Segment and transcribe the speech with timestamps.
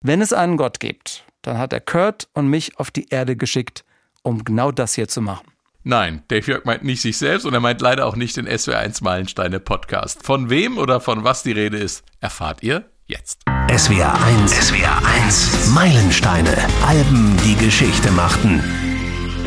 [0.00, 3.84] Wenn es einen Gott gibt, dann hat er Kurt und mich auf die Erde geschickt,
[4.22, 5.46] um genau das hier zu machen.
[5.82, 9.02] Nein, Dave Jörg meint nicht sich selbst und er meint leider auch nicht den SWR1
[9.02, 10.22] Meilensteine Podcast.
[10.22, 13.40] Von wem oder von was die Rede ist, erfahrt ihr jetzt.
[13.74, 16.56] SWR 1, SWR 1, Meilensteine,
[16.86, 18.87] Alben, die Geschichte machten.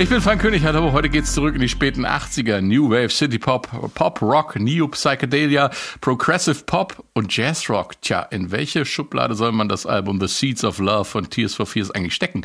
[0.01, 0.93] Ich bin Frank König, hallo.
[0.93, 2.59] Heute geht's zurück in die späten 80er.
[2.59, 5.69] New Wave, City Pop, Pop Rock, Neo Psychedelia,
[6.01, 8.01] Progressive Pop und Jazz Rock.
[8.01, 11.67] Tja, in welche Schublade soll man das Album The Seeds of Love von Tears for
[11.67, 12.43] Fears eigentlich stecken?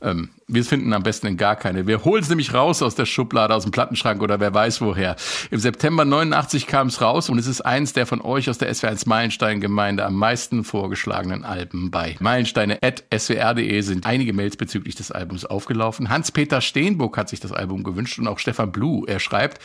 [0.00, 1.86] Ähm, wir finden am besten in gar keine.
[1.86, 5.16] Wir holen es nämlich raus aus der Schublade, aus dem Plattenschrank oder wer weiß woher.
[5.50, 8.72] Im September 89 kam es raus und es ist eins der von euch aus der
[8.72, 16.10] SW1 Meilenstein-Gemeinde am meisten vorgeschlagenen Alben bei meilensteine.swr.de sind einige Mails bezüglich des Albums aufgelaufen.
[16.10, 19.04] Hans-Peter Steenburg hat sich das Album gewünscht und auch Stefan Blue.
[19.06, 19.60] Er schreibt,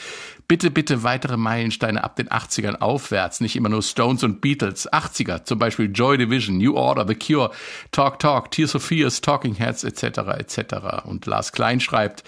[0.49, 4.91] bitte, bitte weitere Meilensteine ab den 80ern aufwärts, nicht immer nur Stones und Beatles.
[4.91, 7.51] 80er, zum Beispiel Joy Division, New Order, The Cure,
[7.91, 10.03] Talk Talk, Tears of Fears, Talking Heads etc.
[10.37, 11.05] etc.
[11.05, 12.25] Und Lars Klein schreibt,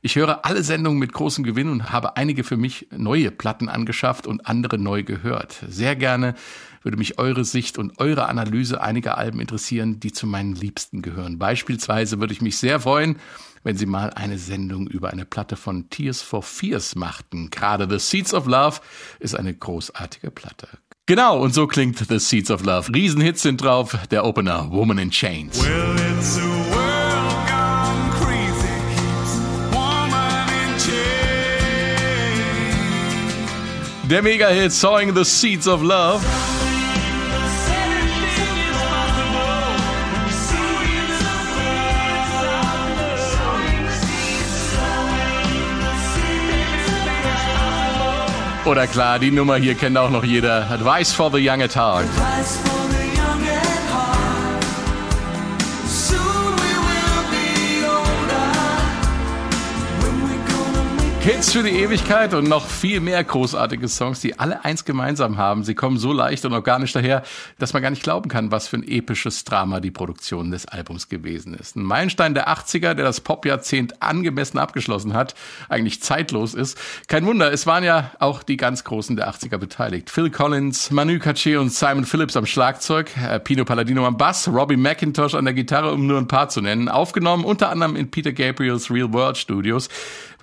[0.00, 4.26] ich höre alle Sendungen mit großem Gewinn und habe einige für mich neue Platten angeschafft
[4.26, 5.64] und andere neu gehört.
[5.68, 6.34] Sehr gerne
[6.82, 11.38] würde mich eure Sicht und eure Analyse einiger Alben interessieren, die zu meinen Liebsten gehören.
[11.38, 13.16] Beispielsweise würde ich mich sehr freuen,
[13.64, 17.50] wenn Sie mal eine Sendung über eine Platte von Tears for Fears machten.
[17.50, 18.80] Gerade The Seeds of Love
[19.18, 20.68] ist eine großartige Platte.
[21.06, 22.94] Genau, und so klingt The Seeds of Love.
[22.94, 25.60] Riesenhits sind drauf, der Opener Woman in Chains.
[25.60, 25.94] Well,
[34.08, 36.22] Der Mega-Hit Sawing the Seeds of Love.
[48.64, 50.70] Oder klar, die Nummer hier kennt auch noch jeder.
[50.70, 52.83] Advice for the Young at Heart.
[61.24, 65.64] Hits für die Ewigkeit und noch viel mehr großartige Songs, die alle eins gemeinsam haben.
[65.64, 67.22] Sie kommen so leicht und organisch daher,
[67.58, 71.08] dass man gar nicht glauben kann, was für ein episches Drama die Produktion des Albums
[71.08, 71.76] gewesen ist.
[71.76, 75.34] Ein Meilenstein der 80er, der das Popjahrzehnt angemessen abgeschlossen hat,
[75.70, 76.76] eigentlich zeitlos ist.
[77.08, 80.10] Kein Wunder, es waren ja auch die ganz Großen der 80er beteiligt.
[80.10, 84.76] Phil Collins, Manu Katché und Simon Phillips am Schlagzeug, äh, Pino Palladino am Bass, Robbie
[84.76, 86.90] McIntosh an der Gitarre, um nur ein paar zu nennen.
[86.90, 89.88] Aufgenommen unter anderem in Peter Gabriels Real World Studios.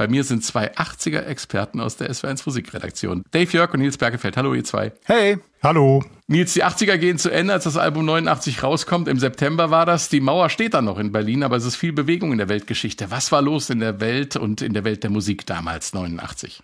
[0.02, 3.22] Bei mir sind zwei 80er-Experten aus der SW1 Musikredaktion.
[3.30, 4.36] Dave Jörg und Nils Bergefeld.
[4.36, 4.94] Hallo, ihr zwei.
[5.06, 5.38] Hey.
[5.62, 6.04] Hallo.
[6.26, 9.08] Nils, die 80er gehen zu Ende, als das Album 89 rauskommt.
[9.08, 10.10] Im September war das.
[10.10, 13.12] Die Mauer steht da noch in Berlin, aber es ist viel Bewegung in der Weltgeschichte.
[13.12, 16.64] Was war los in der Welt und in der Welt der Musik damals, 89?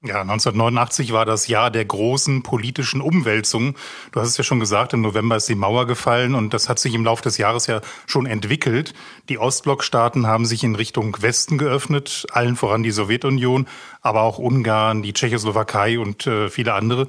[0.00, 3.74] Ja, 1989 war das Jahr der großen politischen Umwälzung.
[4.12, 6.78] Du hast es ja schon gesagt, im November ist die Mauer gefallen und das hat
[6.78, 8.94] sich im Laufe des Jahres ja schon entwickelt.
[9.28, 13.66] Die Ostblockstaaten haben sich in Richtung Westen geöffnet, allen voran die Sowjetunion,
[14.00, 17.08] aber auch Ungarn, die Tschechoslowakei und äh, viele andere.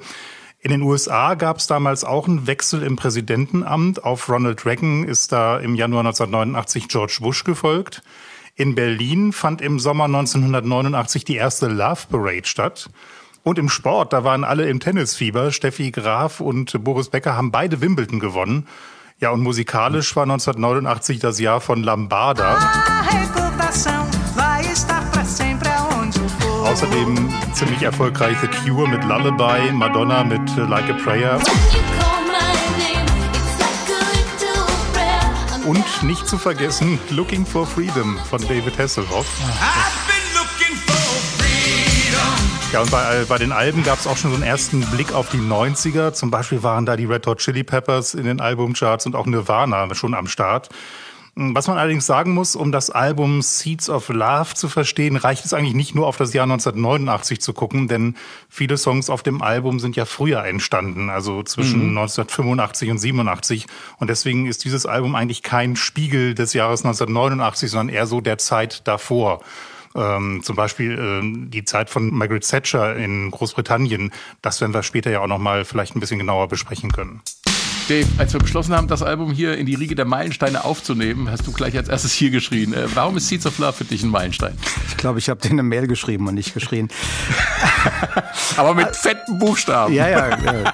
[0.58, 4.02] In den USA gab es damals auch einen Wechsel im Präsidentenamt.
[4.02, 8.02] Auf Ronald Reagan ist da im Januar 1989 George Bush gefolgt.
[8.60, 12.90] In Berlin fand im Sommer 1989 die erste Love Parade statt.
[13.42, 15.50] Und im Sport, da waren alle im Tennisfieber.
[15.50, 18.66] Steffi Graf und Boris Becker haben beide Wimbledon gewonnen.
[19.18, 22.58] Ja, und musikalisch war 1989 das Jahr von Lambada.
[26.62, 31.40] Außerdem ziemlich erfolgreich The Cure mit Lullaby, Madonna mit Like a Prayer.
[35.66, 39.26] Und nicht zu vergessen Looking for Freedom von David Hasselhoff.
[42.72, 45.28] Ja, und bei, bei den Alben gab es auch schon so einen ersten Blick auf
[45.30, 46.12] die 90er.
[46.12, 49.92] Zum Beispiel waren da die Red Hot Chili Peppers in den Albumcharts und auch Nirvana
[49.94, 50.68] schon am Start.
[51.36, 55.54] Was man allerdings sagen muss, um das Album Seeds of Love zu verstehen, reicht es
[55.54, 58.16] eigentlich nicht nur auf das Jahr 1989 zu gucken, denn
[58.48, 61.98] viele Songs auf dem Album sind ja früher entstanden, also zwischen mhm.
[61.98, 63.66] 1985 und 87.
[63.98, 68.38] Und deswegen ist dieses Album eigentlich kein Spiegel des Jahres 1989, sondern eher so der
[68.38, 69.40] Zeit davor.
[69.94, 74.12] Ähm, zum Beispiel ähm, die Zeit von Margaret Thatcher in Großbritannien.
[74.40, 77.22] Das werden wir später ja auch noch mal vielleicht ein bisschen genauer besprechen können.
[77.90, 81.44] Dave, als wir beschlossen haben, das Album hier in die Riege der Meilensteine aufzunehmen, hast
[81.48, 82.72] du gleich als erstes hier geschrien.
[82.72, 84.56] Äh, warum ist Seeds of Love für dich ein Meilenstein?
[84.86, 86.88] Ich glaube, ich habe dir eine Mail geschrieben und nicht geschrien.
[88.56, 89.92] Aber mit fetten Buchstaben.
[89.92, 90.72] Ja, ja.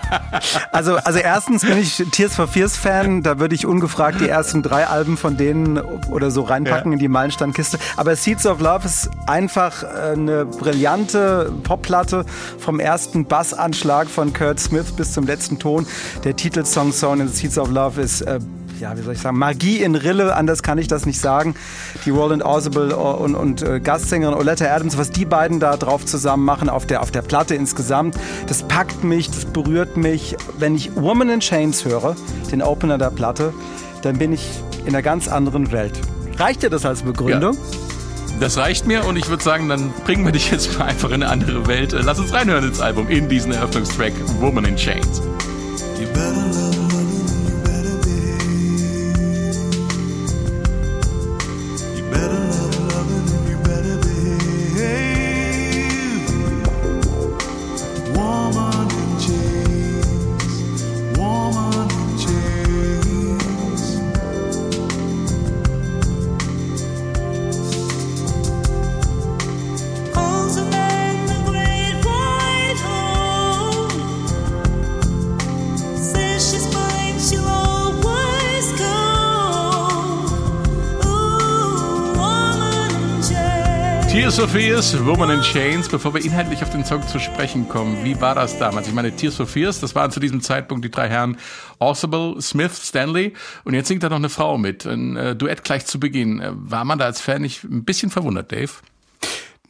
[0.73, 3.23] Also, also erstens bin ich Tears for Fears Fan.
[3.23, 6.97] Da würde ich ungefragt die ersten drei Alben von denen oder so reinpacken ja.
[6.97, 7.79] in die Meilensteinkiste.
[7.97, 12.27] Aber Seeds of Love ist einfach äh, eine brillante Popplatte
[12.59, 15.87] vom ersten Bassanschlag von Kurt Smith bis zum letzten Ton.
[16.23, 18.41] Der Titelsong Song in the Seeds of Love ist äh,
[18.81, 21.55] ja, wie soll ich sagen, Magie in Rille, anders kann ich das nicht sagen.
[22.05, 26.45] Die Roland Orsible und, und äh, Gastsängerin Oletta Adams, was die beiden da drauf zusammen
[26.45, 28.17] machen auf der, auf der Platte insgesamt,
[28.47, 30.37] das packt mich, das berührt mich.
[30.59, 32.17] Wenn ich Woman in Chains höre,
[32.51, 33.53] den Opener der Platte,
[34.03, 34.49] dann bin ich
[34.85, 35.99] in einer ganz anderen Welt.
[36.39, 37.55] Reicht dir das als Begründung?
[37.55, 38.41] Ja.
[38.41, 41.23] Das reicht mir und ich würde sagen, dann bringen wir dich jetzt mal einfach in
[41.23, 41.97] eine andere Welt.
[41.99, 45.23] Lass uns reinhören ins Album, in diesen Eröffnungstrack Woman in Chains.
[84.37, 85.89] Tears for Fears, Woman in Chains.
[85.89, 88.87] Bevor wir inhaltlich auf den Song zu sprechen kommen, wie war das damals?
[88.87, 91.39] Ich meine, Tears for Fears, das waren zu diesem Zeitpunkt die drei Herren
[91.79, 93.33] Orsible, Smith, Stanley
[93.65, 94.85] und jetzt singt da noch eine Frau mit.
[94.85, 96.43] Ein äh, Duett gleich zu Beginn.
[96.43, 98.73] Äh, war man da als Fan nicht ein bisschen verwundert, Dave?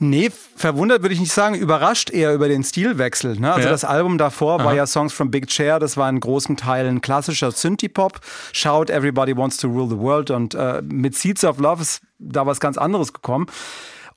[0.01, 3.39] Nee, verwundert würde ich nicht sagen, überrascht eher über den Stilwechsel.
[3.39, 3.53] Ne?
[3.53, 3.71] Also ja.
[3.71, 4.65] das Album davor Aha.
[4.65, 8.19] war ja Songs from Big Chair, das war in großen Teilen klassischer Synthie-Pop.
[8.53, 12.47] Shout Everybody Wants to Rule the World und äh, mit Seeds of Love ist da
[12.47, 13.47] was ganz anderes gekommen.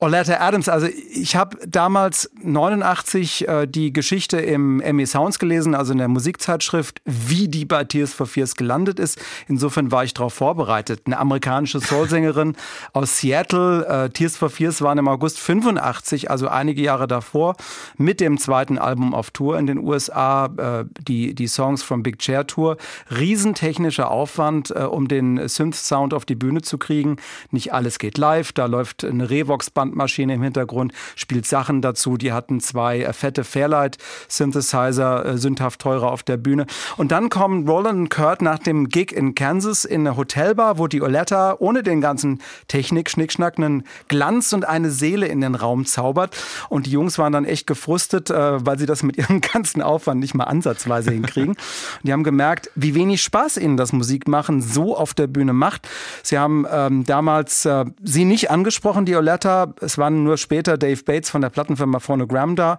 [0.02, 5.92] Oleta Adams, also ich habe damals 89 äh, die Geschichte im Emmy Sounds gelesen, also
[5.92, 9.20] in der Musikzeitschrift, wie die bei Tears for Fears gelandet ist.
[9.50, 11.02] Insofern war ich darauf vorbereitet.
[11.04, 12.56] Eine amerikanische Soulsängerin
[12.94, 13.86] aus Seattle.
[13.88, 17.58] Äh, Tears for Fears waren im August 85, also einige Jahre davor,
[17.98, 22.20] mit dem zweiten Album auf Tour in den USA, äh, die, die Songs from Big
[22.20, 22.78] Chair Tour.
[23.12, 27.18] Riesentechnischer Aufwand, äh, um den Synth-Sound auf die Bühne zu kriegen.
[27.52, 32.18] Nicht alles geht live, da läuft eine Revox-Band Bandmaschine im Hintergrund, spielt Sachen dazu.
[32.18, 36.66] Die hatten zwei äh, fette Fairlight-Synthesizer, äh, sündhaft teurer auf der Bühne.
[36.98, 40.88] Und dann kommen Roland und Kurt nach dem Gig in Kansas in eine Hotelbar, wo
[40.88, 46.36] die Oletta ohne den ganzen Technik-Schnickschnack einen Glanz und eine Seele in den Raum zaubert.
[46.70, 50.20] Und die Jungs waren dann echt gefrustet, äh, weil sie das mit ihrem ganzen Aufwand
[50.20, 51.50] nicht mal ansatzweise hinkriegen.
[51.50, 51.58] Und
[52.04, 55.88] die haben gemerkt, wie wenig Spaß ihnen das Musikmachen so auf der Bühne macht.
[56.24, 61.04] Sie haben ähm, damals äh, sie nicht angesprochen, die Oletta, es waren nur später Dave
[61.04, 62.78] Bates von der Plattenfirma Phonogram da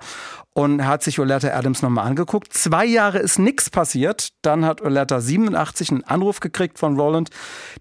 [0.53, 2.53] und hat sich Oletta Adams nochmal angeguckt.
[2.53, 4.31] Zwei Jahre ist nichts passiert.
[4.43, 7.31] Dann hat Oletta 87 einen Anruf gekriegt von Roland,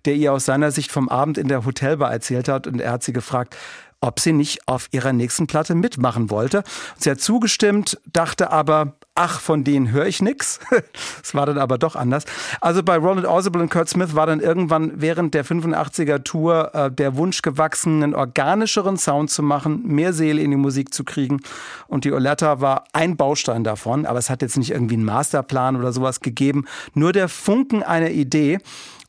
[0.06, 3.04] der ihr aus seiner Sicht vom Abend in der Hotelbar erzählt hat und er hat
[3.04, 3.56] sie gefragt,
[4.02, 6.64] ob sie nicht auf ihrer nächsten Platte mitmachen wollte.
[6.98, 10.60] Sie hat zugestimmt, dachte aber, ach, von denen höre ich nix.
[11.22, 12.24] Es war dann aber doch anders.
[12.62, 16.92] Also bei Roland Orsible und Kurt Smith war dann irgendwann während der 85er Tour äh,
[16.92, 21.42] der Wunsch gewachsen, einen organischeren Sound zu machen, mehr Seele in die Musik zu kriegen.
[21.88, 25.76] Und die Oletta war ein Baustein davon, aber es hat jetzt nicht irgendwie einen Masterplan
[25.76, 26.66] oder sowas gegeben.
[26.94, 28.60] Nur der Funken einer Idee.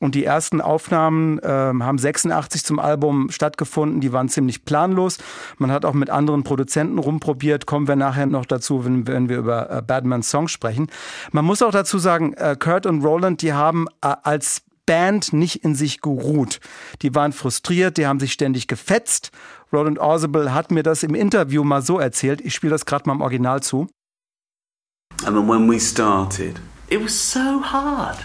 [0.00, 4.00] Und die ersten Aufnahmen äh, haben 86 zum Album stattgefunden.
[4.00, 5.19] Die waren ziemlich planlos.
[5.58, 7.67] Man hat auch mit anderen Produzenten rumprobiert.
[7.67, 10.88] Kommen wir nachher noch dazu, wenn, wenn wir über äh, Badmans Song sprechen.
[11.32, 15.64] Man muss auch dazu sagen, äh, Kurt und Roland, die haben äh, als Band nicht
[15.64, 16.61] in sich geruht.
[17.03, 19.32] Die waren frustriert, die haben sich ständig gefetzt.
[19.70, 22.41] Roland Orsible hat mir das im Interview mal so erzählt.
[22.41, 23.86] Ich spiele das gerade mal im Original zu.
[25.27, 26.58] And then when we started,
[26.89, 28.17] it was so hard.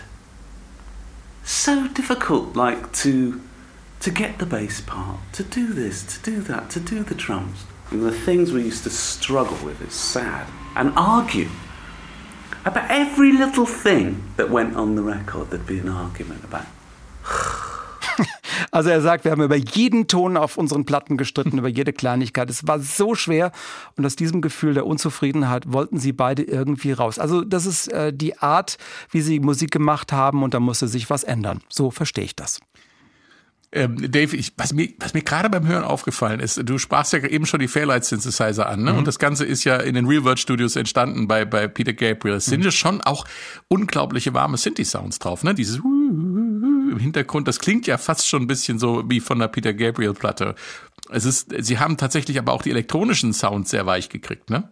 [1.45, 3.41] So difficult, like to
[4.01, 7.65] to get the bass part, to do this, to do that, to do the drums.
[7.89, 11.49] And the things we used to struggle with is sad and argue
[12.65, 15.49] about every little thing that went on the record.
[15.49, 16.67] There'd be an argument about.
[18.71, 22.49] Also er sagt, wir haben über jeden Ton auf unseren Platten gestritten, über jede Kleinigkeit.
[22.49, 23.51] Es war so schwer
[23.95, 27.19] und aus diesem Gefühl der Unzufriedenheit wollten sie beide irgendwie raus.
[27.19, 28.77] Also das ist äh, die Art,
[29.11, 31.61] wie sie Musik gemacht haben und da musste sich was ändern.
[31.69, 32.59] So verstehe ich das.
[33.75, 37.19] Ähm, Dave, ich, was mir, was mir gerade beim Hören aufgefallen ist, du sprachst ja
[37.19, 38.93] eben schon die Fairlight Synthesizer an, ne?
[38.93, 38.99] Mhm.
[38.99, 42.35] Und das Ganze ist ja in den Real World Studios entstanden bei, bei Peter Gabriel.
[42.35, 42.67] Es sind mhm.
[42.67, 43.25] ja schon auch
[43.67, 45.53] unglaubliche warme Synthi-Sounds drauf, ne?
[45.53, 45.81] Dieses
[46.95, 50.13] im Hintergrund, das klingt ja fast schon ein bisschen so wie von der Peter Gabriel
[50.13, 50.55] Platte.
[51.11, 54.71] Es ist, sie haben tatsächlich aber auch die elektronischen Sounds sehr weich gekriegt, ne?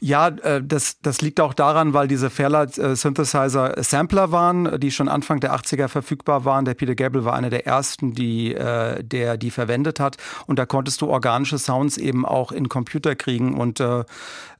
[0.00, 4.90] Ja, äh, das, das liegt auch daran, weil diese Fairlight äh, Synthesizer Sampler waren, die
[4.90, 6.64] schon Anfang der 80er verfügbar waren.
[6.64, 10.16] Der Peter Gabriel war einer der ersten, die, äh, der die verwendet hat.
[10.46, 13.82] Und da konntest du organische Sounds eben auch in Computer kriegen und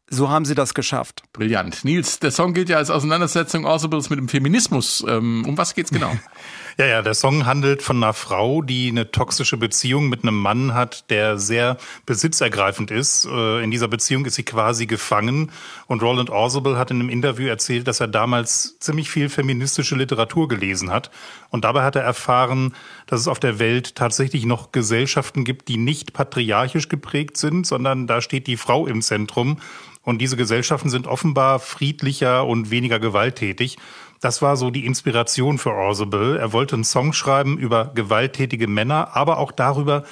[0.09, 1.23] so haben sie das geschafft.
[1.33, 1.85] Brillant.
[1.85, 5.05] Nils, der Song gilt ja als Auseinandersetzung Außerbilds mit dem Feminismus.
[5.07, 6.13] Ähm, um was geht's genau?
[6.79, 10.75] Ja, ja, der Song handelt von einer Frau, die eine toxische Beziehung mit einem Mann
[10.75, 13.25] hat, der sehr besitzergreifend ist.
[13.25, 15.51] Äh, in dieser Beziehung ist sie quasi gefangen.
[15.87, 20.49] Und Roland Orzabal hat in einem Interview erzählt, dass er damals ziemlich viel feministische Literatur
[20.49, 21.11] gelesen hat.
[21.49, 22.75] Und dabei hat er erfahren,
[23.07, 28.07] dass es auf der Welt tatsächlich noch Gesellschaften gibt, die nicht patriarchisch geprägt sind, sondern
[28.07, 29.61] da steht die Frau im Zentrum.
[30.03, 33.77] Und diese Gesellschaften sind offenbar friedlicher und weniger gewalttätig.
[34.21, 36.37] Das war so die Inspiration für Orzabal.
[36.37, 40.05] Er wollte einen Song schreiben über gewalttätige Männer, aber auch darüber,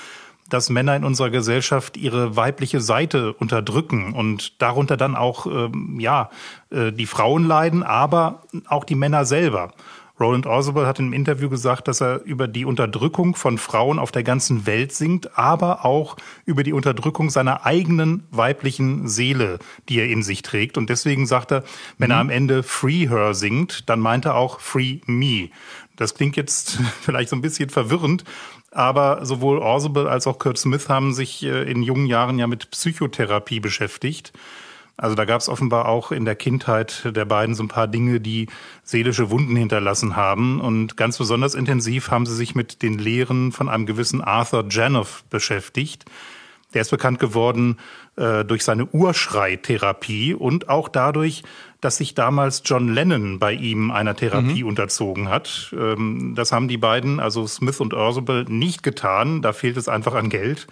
[0.48, 6.30] dass Männer in unserer Gesellschaft ihre weibliche Seite unterdrücken und darunter dann auch ähm, ja
[6.70, 9.72] äh, die Frauen leiden, aber auch die Männer selber.
[10.18, 14.22] Roland Orzabal hat im Interview gesagt, dass er über die Unterdrückung von Frauen auf der
[14.22, 20.22] ganzen Welt singt, aber auch über die Unterdrückung seiner eigenen weiblichen Seele, die er in
[20.22, 20.78] sich trägt.
[20.78, 21.64] Und deswegen sagt er,
[21.98, 22.12] wenn mhm.
[22.12, 25.48] er am Ende Free Her singt, dann meint er auch Free Me.
[25.96, 28.22] Das klingt jetzt vielleicht so ein bisschen verwirrend,
[28.70, 32.70] aber sowohl Orzabal als auch Kurt Smith haben sich äh, in jungen Jahren ja mit
[32.70, 34.32] Psychotherapie beschäftigt.
[34.96, 38.20] Also da gab es offenbar auch in der Kindheit der beiden so ein paar Dinge,
[38.20, 38.48] die
[38.84, 40.60] seelische Wunden hinterlassen haben.
[40.60, 45.24] Und ganz besonders intensiv haben sie sich mit den Lehren von einem gewissen Arthur Janoff
[45.30, 46.04] beschäftigt.
[46.74, 47.78] Der ist bekannt geworden
[48.16, 51.42] äh, durch seine Urschreitherapie und auch dadurch,
[51.80, 54.68] dass sich damals John Lennon bei ihm einer Therapie mhm.
[54.68, 55.74] unterzogen hat.
[55.78, 59.42] Ähm, das haben die beiden, also Smith und Ursable, nicht getan.
[59.42, 60.66] Da fehlt es einfach an Geld.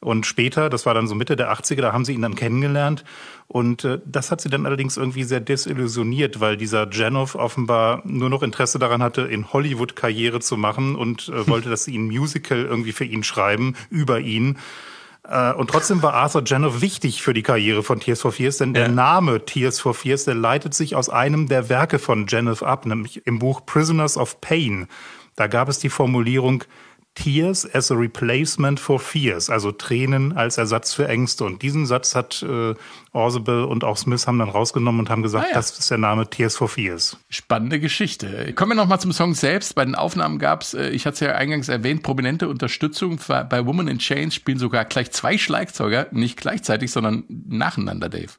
[0.00, 3.04] Und später, das war dann so Mitte der 80er, da haben sie ihn dann kennengelernt.
[3.48, 8.28] Und äh, das hat sie dann allerdings irgendwie sehr desillusioniert, weil dieser Janoff offenbar nur
[8.28, 12.08] noch Interesse daran hatte, in Hollywood Karriere zu machen und äh, wollte, dass sie ein
[12.08, 14.58] Musical irgendwie für ihn schreiben, über ihn.
[15.28, 18.74] Äh, und trotzdem war Arthur Janoff wichtig für die Karriere von Tears for Fears, denn
[18.74, 18.84] ja.
[18.84, 22.86] der Name Tears for Fears, der leitet sich aus einem der Werke von Janoff ab,
[22.86, 24.88] nämlich im Buch Prisoners of Pain.
[25.36, 26.64] Da gab es die Formulierung,
[27.18, 31.44] Tears as a replacement for fears, also Tränen als Ersatz für Ängste.
[31.44, 32.74] Und diesen Satz hat äh,
[33.12, 35.54] Orzabal und auch Smith haben dann rausgenommen und haben gesagt, ah, ja.
[35.54, 37.16] das ist der Name Tears for Fears.
[37.28, 38.52] Spannende Geschichte.
[38.54, 39.74] Kommen wir nochmal zum Song selbst.
[39.74, 43.18] Bei den Aufnahmen gab es, äh, ich hatte es ja eingangs erwähnt, prominente Unterstützung.
[43.26, 48.30] Bei Woman in Chains spielen sogar gleich zwei Schlagzeuger, nicht gleichzeitig, sondern nacheinander, Dave.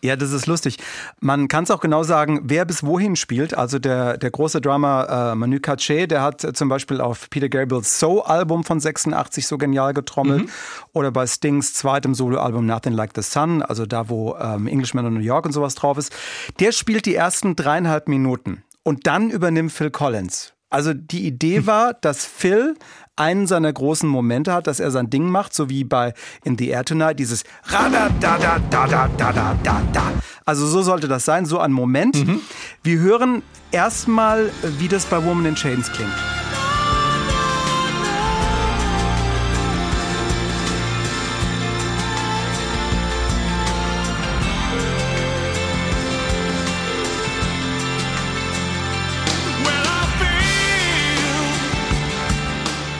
[0.00, 0.78] Ja, das ist lustig.
[1.20, 3.54] Man kann es auch genau sagen, wer bis wohin spielt.
[3.54, 7.48] Also der, der große Drummer äh, Manu Katché, der hat äh, zum Beispiel auf Peter
[7.48, 10.44] Gabriels So-Album von 86 so genial getrommelt.
[10.44, 10.50] Mhm.
[10.92, 15.14] Oder bei Stings zweitem Soloalbum Nothing Like the Sun, also da, wo ähm, Englishman in
[15.14, 16.14] New York und sowas drauf ist.
[16.60, 18.62] Der spielt die ersten dreieinhalb Minuten.
[18.84, 20.54] Und dann übernimmt Phil Collins.
[20.70, 22.74] Also die Idee war, dass Phil
[23.16, 26.68] einen seiner großen Momente hat, dass er sein Ding macht, so wie bei In the
[26.68, 30.12] Air Tonight, dieses da da da da da da da da.
[30.44, 32.26] Also so sollte das sein, so ein Moment.
[32.26, 32.40] Mhm.
[32.82, 36.12] Wir hören erstmal, wie das bei Woman in Chains klingt.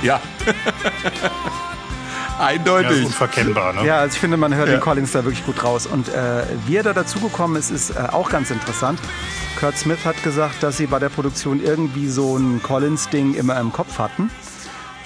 [0.02, 0.20] Ja.
[2.38, 3.00] Eindeutig.
[3.00, 3.84] Ja, unverkennbar, ne?
[3.84, 4.76] Ja, also ich finde, man hört ja.
[4.76, 5.86] den Collins da wirklich gut raus.
[5.86, 9.00] Und äh, wie er da dazugekommen ist, ist äh, auch ganz interessant.
[9.58, 13.72] Kurt Smith hat gesagt, dass sie bei der Produktion irgendwie so ein Collins-Ding immer im
[13.72, 14.30] Kopf hatten.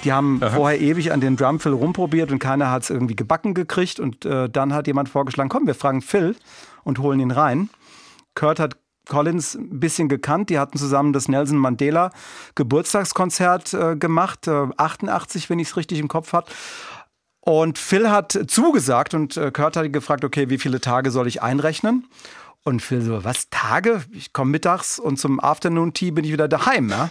[0.03, 0.51] Die haben Aha.
[0.51, 3.99] vorher ewig an den Drumfill rumprobiert und keiner hat es irgendwie gebacken gekriegt.
[3.99, 6.35] Und äh, dann hat jemand vorgeschlagen, komm, wir fragen Phil
[6.83, 7.69] und holen ihn rein.
[8.35, 8.75] Kurt hat
[9.07, 10.49] Collins ein bisschen gekannt.
[10.49, 12.11] Die hatten zusammen das Nelson Mandela
[12.55, 16.49] Geburtstagskonzert äh, gemacht, äh, 88, wenn ich es richtig im Kopf habe.
[17.45, 21.41] Und Phil hat zugesagt und äh, Kurt hat gefragt, okay, wie viele Tage soll ich
[21.41, 22.07] einrechnen?
[22.65, 24.03] Und Phil so, was, Tage?
[24.13, 26.89] Ich komme mittags und zum Afternoon Tea bin ich wieder daheim.
[26.89, 27.09] Ja?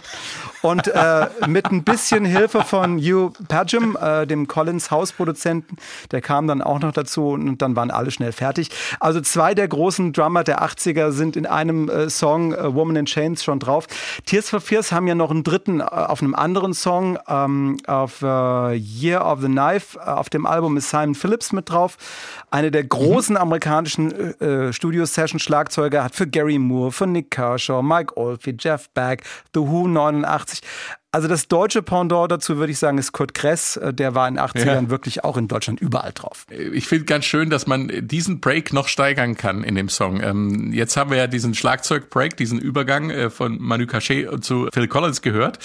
[0.63, 5.77] Und äh, mit ein bisschen Hilfe von Hugh Padgham, äh, dem Collins Hausproduzenten,
[6.09, 8.71] der kam dann auch noch dazu und dann waren alle schnell fertig.
[8.99, 13.05] Also zwei der großen Drummer der 80er sind in einem äh, Song äh, Woman in
[13.05, 13.85] Chains schon drauf.
[14.25, 18.23] Tears for Fears haben ja noch einen dritten äh, auf einem anderen Song, ähm, auf
[18.23, 20.03] äh, Year of the Knife.
[20.03, 21.97] Auf dem Album ist Simon Phillips mit drauf.
[22.49, 24.33] Eine der großen amerikanischen
[24.71, 29.23] Studio-Sessions Schlagzeuger, hat für Gary Moore, für Nick Kershaw, Mike Oldfield, Jeff Beck,
[29.53, 30.61] The Who 89.
[31.13, 33.77] Also das deutsche Pendant dazu würde ich sagen, ist Kurt Kress.
[33.77, 34.89] Äh, der war in den 80ern ja.
[34.89, 36.47] wirklich auch in Deutschland überall drauf.
[36.49, 40.21] Ich finde ganz schön, dass man diesen Break noch steigern kann in dem Song.
[40.21, 44.87] Ähm, jetzt haben wir ja diesen Schlagzeug-Break, diesen Übergang äh, von Manu Cachet zu Phil
[44.87, 45.59] Collins gehört.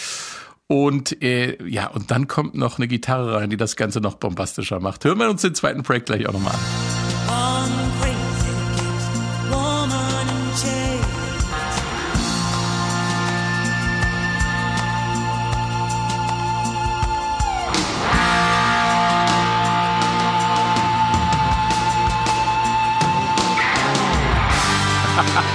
[0.66, 4.80] Und äh, ja, und dann kommt noch eine Gitarre rein, die das Ganze noch bombastischer
[4.80, 5.06] macht.
[5.06, 7.97] Hören wir uns den zweiten Break gleich auch nochmal an.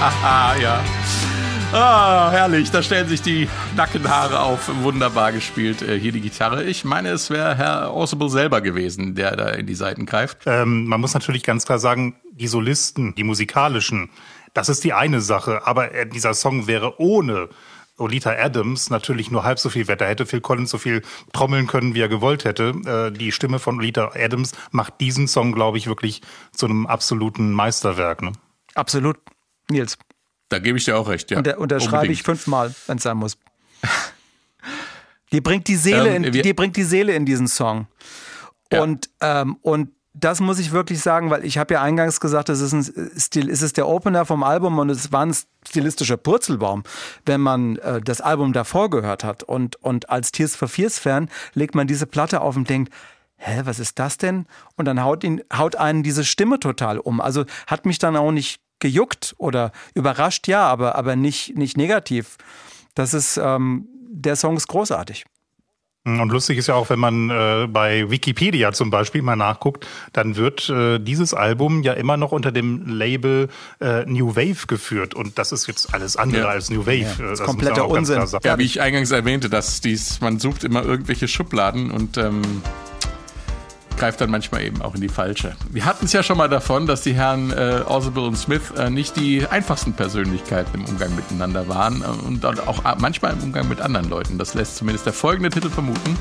[0.60, 0.84] ja.
[1.72, 2.70] Ah, herrlich.
[2.70, 4.70] Da stellen sich die Nackenhaare auf.
[4.82, 5.80] Wunderbar gespielt.
[5.82, 6.64] Äh, hier die Gitarre.
[6.64, 10.42] Ich meine, es wäre Herr Orsible selber gewesen, der da in die Seiten greift.
[10.46, 14.10] Ähm, man muss natürlich ganz klar sagen, die Solisten, die musikalischen,
[14.52, 15.66] das ist die eine Sache.
[15.66, 17.48] Aber äh, dieser Song wäre ohne
[17.96, 20.02] Olita Adams natürlich nur halb so viel wert.
[20.02, 21.00] Da hätte Phil Collins so viel
[21.32, 22.74] trommeln können, wie er gewollt hätte.
[22.86, 26.20] Äh, die Stimme von Olita Adams macht diesen Song, glaube ich, wirklich
[26.52, 28.20] zu einem absoluten Meisterwerk.
[28.20, 28.32] Ne?
[28.74, 29.16] Absolut.
[29.70, 29.96] Nils.
[30.48, 31.38] Da gebe ich dir auch recht, ja.
[31.56, 33.38] Und, da schreibe ich fünfmal, wenn es sein muss.
[35.32, 37.86] die bringt die Seele, ähm, in, die, bringt die Seele in diesen Song.
[38.72, 38.82] Ja.
[38.82, 42.60] Und, ähm, und das muss ich wirklich sagen, weil ich habe ja eingangs gesagt, es
[42.60, 45.34] ist, ein Stil, es ist der Opener vom Album und es war ein
[45.68, 46.84] stilistischer Purzelbaum,
[47.26, 49.42] wenn man äh, das Album davor gehört hat.
[49.42, 52.92] Und, und als Tears for Fears Fan legt man diese Platte auf und denkt,
[53.36, 54.46] hä, was ist das denn?
[54.76, 57.20] Und dann haut, ihn, haut einen diese Stimme total um.
[57.20, 62.36] Also hat mich dann auch nicht gejuckt oder überrascht, ja, aber, aber nicht, nicht negativ.
[62.94, 65.24] Das ist, ähm, der Song ist großartig.
[66.06, 70.36] Und lustig ist ja auch, wenn man äh, bei Wikipedia zum Beispiel mal nachguckt, dann
[70.36, 73.48] wird äh, dieses Album ja immer noch unter dem Label
[73.80, 75.14] äh, New Wave geführt.
[75.14, 76.48] Und das ist jetzt alles andere ja.
[76.48, 77.16] als New Wave.
[77.18, 78.22] Ja, das, das kompletter Unsinn.
[78.42, 82.42] Ja, wie ich eingangs erwähnte, dass dies, man sucht immer irgendwelche Schubladen und ähm,
[84.04, 85.56] greift dann manchmal eben auch in die falsche.
[85.70, 88.90] Wir hatten es ja schon mal davon, dass die Herren äh, Oswald und Smith äh,
[88.90, 93.80] nicht die einfachsten Persönlichkeiten im Umgang miteinander waren äh, und auch manchmal im Umgang mit
[93.80, 94.36] anderen Leuten.
[94.36, 96.18] Das lässt zumindest der folgende Titel vermuten.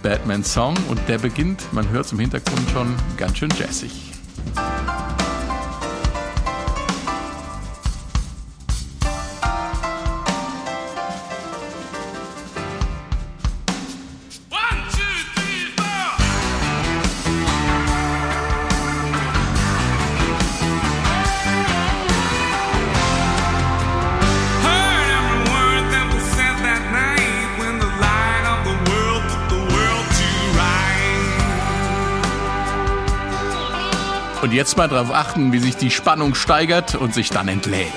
[0.00, 4.12] Batman Song und der beginnt, man hört es im Hintergrund schon, ganz schön jazzig.
[34.48, 37.92] Und jetzt mal darauf achten, wie sich die Spannung steigert und sich dann entlädt.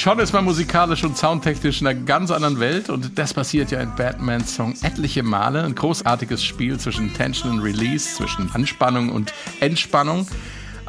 [0.00, 3.80] Schon ist man musikalisch und soundtechnisch in einer ganz anderen Welt und das passiert ja
[3.80, 5.62] in Batmans Song etliche Male.
[5.62, 10.26] Ein großartiges Spiel zwischen Tension und Release, zwischen Anspannung und Entspannung.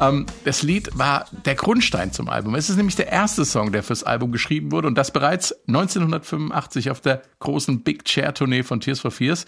[0.00, 2.54] Ähm, das Lied war der Grundstein zum Album.
[2.54, 6.90] Es ist nämlich der erste Song, der fürs Album geschrieben wurde und das bereits 1985
[6.90, 9.44] auf der großen Big Chair Tournee von Tears for Fears.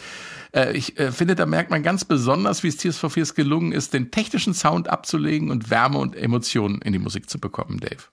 [0.55, 3.72] Äh, ich äh, finde, da merkt man ganz besonders, wie es Tears for Fears gelungen
[3.72, 8.05] ist, den technischen Sound abzulegen und Wärme und Emotionen in die Musik zu bekommen, Dave.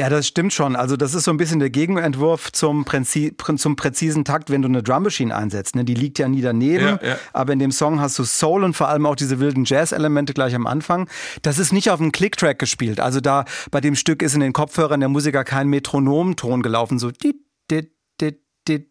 [0.00, 0.76] Ja, das stimmt schon.
[0.76, 4.68] Also das ist so ein bisschen der Gegenentwurf zum, Präzi zum präzisen Takt, wenn du
[4.68, 5.76] eine Drum Machine einsetzt.
[5.76, 5.84] Ne?
[5.84, 7.18] Die liegt ja nie daneben, ja, ja.
[7.34, 10.54] aber in dem Song hast du Soul und vor allem auch diese wilden Jazz-Elemente gleich
[10.54, 11.06] am Anfang.
[11.42, 12.98] Das ist nicht auf einem Click-Track gespielt.
[12.98, 17.10] Also da bei dem Stück ist in den Kopfhörern der Musiker kein Metronomton gelaufen, so
[17.10, 17.36] dit,
[17.70, 18.86] dit, dit, dit,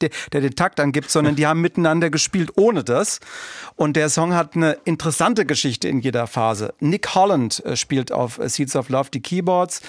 [0.00, 3.20] der, der den Takt angibt, sondern die haben miteinander gespielt ohne das.
[3.76, 6.74] Und der Song hat eine interessante Geschichte in jeder Phase.
[6.80, 9.82] Nick Holland äh, spielt auf äh, Seeds of Love die Keyboards.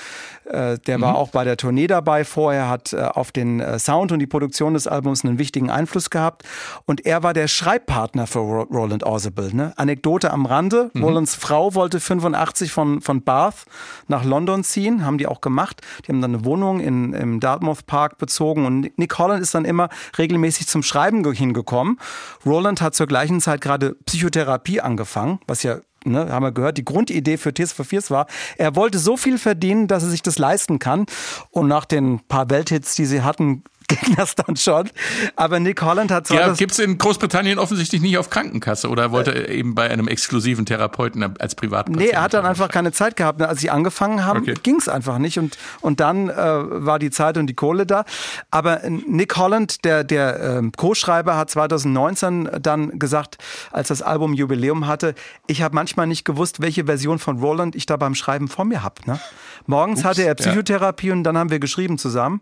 [0.45, 1.01] Äh, der mhm.
[1.01, 4.87] war auch bei der Tournee dabei vorher, hat auf den Sound und die Produktion des
[4.87, 6.43] Albums einen wichtigen Einfluss gehabt.
[6.85, 9.53] Und er war der Schreibpartner für Roland Orzabal.
[9.53, 9.73] Ne?
[9.77, 10.91] Anekdote am Rande.
[10.93, 11.03] Mhm.
[11.03, 13.65] Rolands Frau wollte 85 von, von Bath
[14.07, 15.81] nach London ziehen, haben die auch gemacht.
[16.05, 19.65] Die haben dann eine Wohnung in, im Dartmouth Park bezogen und Nick Holland ist dann
[19.65, 21.99] immer regelmäßig zum Schreiben hingekommen.
[22.45, 26.85] Roland hat zur gleichen Zeit gerade Psychotherapie angefangen, was ja Ne, haben wir gehört, die
[26.85, 30.37] Grundidee für Tears for Fears war, er wollte so viel verdienen, dass er sich das
[30.37, 31.05] leisten kann.
[31.51, 34.89] Und nach den paar Welthits, die sie hatten, ging das dann schon.
[35.35, 36.39] Aber Nick Holland hat zwar.
[36.39, 40.65] Ja, gibt's in Großbritannien offensichtlich nicht auf Krankenkasse oder wollte er eben bei einem exklusiven
[40.65, 41.99] Therapeuten als Privatpatient?
[41.99, 43.41] Nee, er hat dann einfach keine Zeit gehabt.
[43.41, 44.53] Als sie angefangen haben, okay.
[44.61, 45.37] ging's einfach nicht.
[45.37, 48.05] Und, und dann äh, war die Zeit und die Kohle da.
[48.51, 53.37] Aber Nick Holland, der, der äh, Co-Schreiber, hat 2019 dann gesagt,
[53.71, 55.15] als das Album Jubiläum hatte,
[55.47, 58.83] ich habe manchmal nicht gewusst, welche Version von Roland ich da beim Schreiben vor mir
[58.83, 58.95] habe.
[59.05, 59.19] Ne?
[59.65, 61.13] Morgens Ups, hatte er Psychotherapie ja.
[61.13, 62.41] und dann haben wir geschrieben zusammen.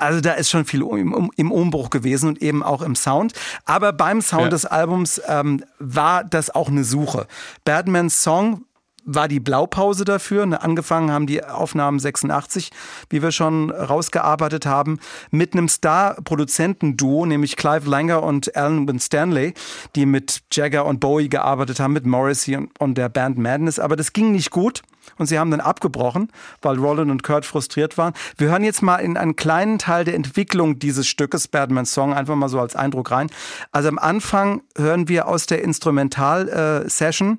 [0.00, 3.34] Also da ist schon viel im, im, Umbruch gewesen und eben auch im Sound.
[3.64, 4.48] Aber beim Sound ja.
[4.48, 7.26] des Albums ähm, war das auch eine Suche.
[7.64, 8.64] Batmans Song
[9.04, 10.46] war die Blaupause dafür.
[10.46, 12.70] Ne, angefangen haben die Aufnahmen 86,
[13.08, 14.98] wie wir schon rausgearbeitet haben,
[15.30, 19.54] mit einem Star-Produzenten-Duo, nämlich Clive Langer und Alan Winstanley,
[19.96, 23.78] die mit Jagger und Bowie gearbeitet haben, mit Morrissey und der Band Madness.
[23.78, 24.82] Aber das ging nicht gut.
[25.16, 26.30] Und sie haben dann abgebrochen,
[26.62, 28.12] weil Roland und Kurt frustriert waren.
[28.36, 32.36] Wir hören jetzt mal in einen kleinen Teil der Entwicklung dieses Stückes, Batman Song, einfach
[32.36, 33.30] mal so als Eindruck rein.
[33.72, 37.38] Also am Anfang hören wir aus der Instrumental-Session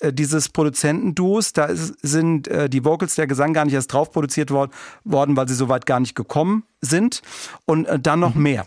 [0.00, 1.52] äh, dieses Produzentenduos.
[1.52, 4.70] Da ist, sind äh, die Vocals, der Gesang gar nicht erst drauf produziert worden,
[5.04, 7.22] worden weil sie soweit gar nicht gekommen sind.
[7.66, 8.42] Und äh, dann noch mhm.
[8.42, 8.66] mehr.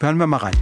[0.00, 0.54] Hören wir mal rein.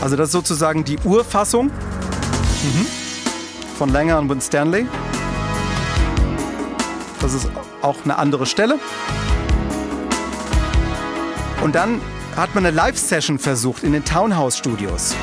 [0.00, 2.86] Also das ist sozusagen die Urfassung mhm.
[3.76, 4.86] von Langer und Win Stanley.
[7.20, 7.50] Das ist
[7.82, 8.78] auch eine andere Stelle.
[11.62, 12.00] Und dann
[12.36, 15.14] hat man eine Live-Session versucht in den Townhouse Studios.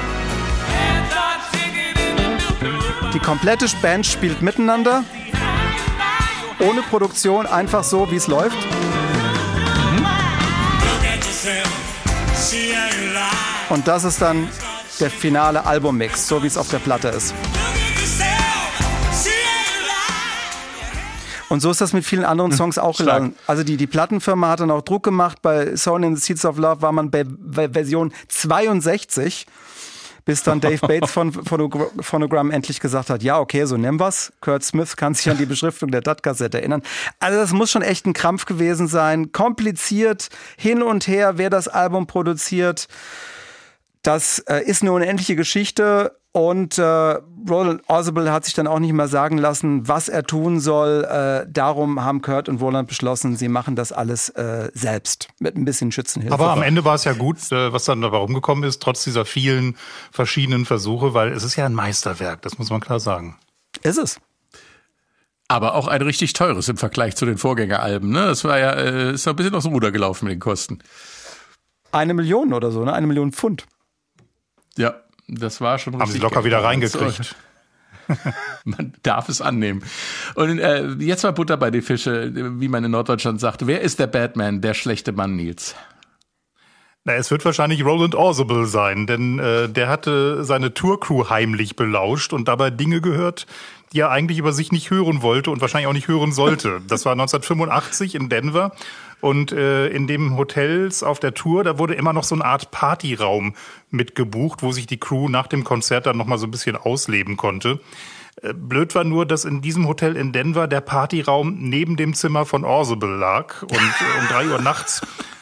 [3.13, 5.03] Die komplette Band spielt miteinander,
[6.59, 8.57] ohne Produktion, einfach so, wie es läuft.
[13.69, 14.49] Und das ist dann
[14.99, 17.33] der finale Albummix, so wie es auf der Platte ist.
[21.49, 23.35] Und so ist das mit vielen anderen Songs auch gelaufen.
[23.47, 25.41] Also die, die Plattenfirma hat dann auch Druck gemacht.
[25.41, 29.45] Bei Song in the Seeds of Love war man bei, bei Version 62
[30.27, 34.33] bis dann Dave Bates von Phonogram endlich gesagt hat, ja, okay, so nehmen wir's.
[34.41, 36.83] Kurt Smith kann sich an die Beschriftung der DAT-Kassette erinnern.
[37.19, 39.31] Also das muss schon echt ein Krampf gewesen sein.
[39.31, 42.89] Kompliziert, hin und her, wer das Album produziert.
[44.03, 46.83] Das äh, ist eine unendliche Geschichte und äh,
[47.49, 51.03] Roland Oswald hat sich dann auch nicht mehr sagen lassen, was er tun soll.
[51.03, 55.65] Äh, darum haben Kurt und Roland beschlossen, sie machen das alles äh, selbst mit ein
[55.65, 56.35] bisschen Schützenhilfe.
[56.35, 59.25] Aber am Ende war es ja gut, äh, was dann dabei rumgekommen ist, trotz dieser
[59.25, 59.77] vielen
[60.11, 63.39] verschiedenen Versuche, weil es ist ja ein Meisterwerk, das muss man klar sagen.
[63.81, 64.19] Ist es.
[65.47, 68.11] Aber auch ein richtig teures im Vergleich zu den Vorgängeralben.
[68.11, 68.27] Ne?
[68.27, 70.83] Das war ja, äh, ist ein bisschen aus dem Ruder gelaufen mit den Kosten.
[71.91, 72.93] Eine Million oder so, ne?
[72.93, 73.65] Eine Million Pfund.
[74.77, 74.93] Ja,
[75.27, 77.35] das war schon Haben sie locker wieder reingekriegt.
[78.63, 79.83] man darf es annehmen.
[80.35, 83.67] Und äh, jetzt mal Butter bei die Fische, wie man in Norddeutschland sagt.
[83.67, 85.75] Wer ist der Batman, der schlechte Mann, Nils?
[87.03, 92.33] Na, es wird wahrscheinlich Roland Orsible sein, denn äh, der hatte seine Tourcrew heimlich belauscht
[92.33, 93.47] und dabei Dinge gehört,
[93.93, 96.81] die er eigentlich über sich nicht hören wollte und wahrscheinlich auch nicht hören sollte.
[96.87, 98.73] Das war 1985 in Denver
[99.21, 102.71] und äh, in dem Hotels auf der Tour, da wurde immer noch so eine Art
[102.71, 103.55] Partyraum
[103.89, 107.79] mitgebucht, wo sich die Crew nach dem Konzert dann nochmal so ein bisschen ausleben konnte.
[108.41, 112.45] Äh, blöd war nur, dass in diesem Hotel in Denver der Partyraum neben dem Zimmer
[112.45, 113.63] von Orsible lag.
[113.63, 115.01] Und äh, um drei Uhr nachts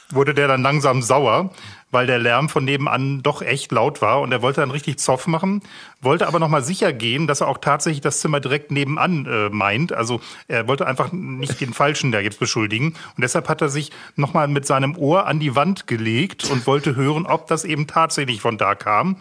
[0.10, 1.52] wurde der dann langsam sauer
[1.92, 5.28] weil der Lärm von nebenan doch echt laut war und er wollte dann richtig Zoff
[5.28, 5.62] machen,
[6.02, 9.94] wollte aber nochmal sicher gehen, dass er auch tatsächlich das Zimmer direkt nebenan äh, meint.
[9.94, 13.92] Also er wollte einfach nicht den Falschen da jetzt beschuldigen und deshalb hat er sich
[14.16, 18.42] nochmal mit seinem Ohr an die Wand gelegt und wollte hören, ob das eben tatsächlich
[18.42, 19.18] von da kam.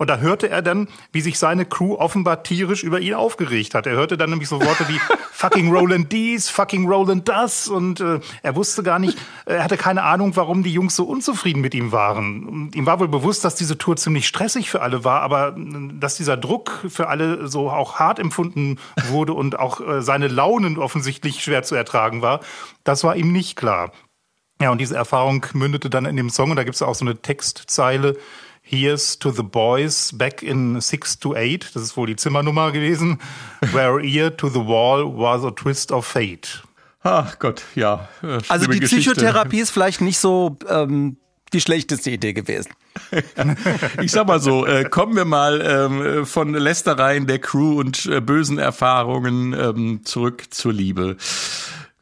[0.00, 3.86] Und da hörte er dann, wie sich seine Crew offenbar tierisch über ihn aufgeregt hat.
[3.86, 4.98] Er hörte dann nämlich so Worte wie
[5.30, 7.68] fucking Roland dies, fucking Roland das.
[7.68, 11.60] Und äh, er wusste gar nicht, er hatte keine Ahnung, warum die Jungs so unzufrieden
[11.60, 12.46] mit ihm waren.
[12.46, 15.90] Und ihm war wohl bewusst, dass diese Tour ziemlich stressig für alle war, aber äh,
[15.92, 18.78] dass dieser Druck für alle so auch hart empfunden
[19.10, 22.40] wurde und auch äh, seine Launen offensichtlich schwer zu ertragen war,
[22.84, 23.92] das war ihm nicht klar.
[24.62, 27.04] Ja, und diese Erfahrung mündete dann in dem Song und da gibt es auch so
[27.04, 28.16] eine Textzeile,
[28.70, 33.18] Here's to the boys back in 6 to 8, das ist wohl die Zimmernummer gewesen,
[33.72, 36.62] where ear to the wall was a twist of fate.
[37.02, 38.08] Ach Gott, ja.
[38.22, 39.10] Äh, also die Geschichte.
[39.10, 41.16] Psychotherapie ist vielleicht nicht so ähm,
[41.52, 42.70] die schlechteste Idee gewesen.
[44.02, 48.20] ich sag mal so, äh, kommen wir mal ähm, von Lästereien der Crew und äh,
[48.20, 51.16] bösen Erfahrungen ähm, zurück zur Liebe.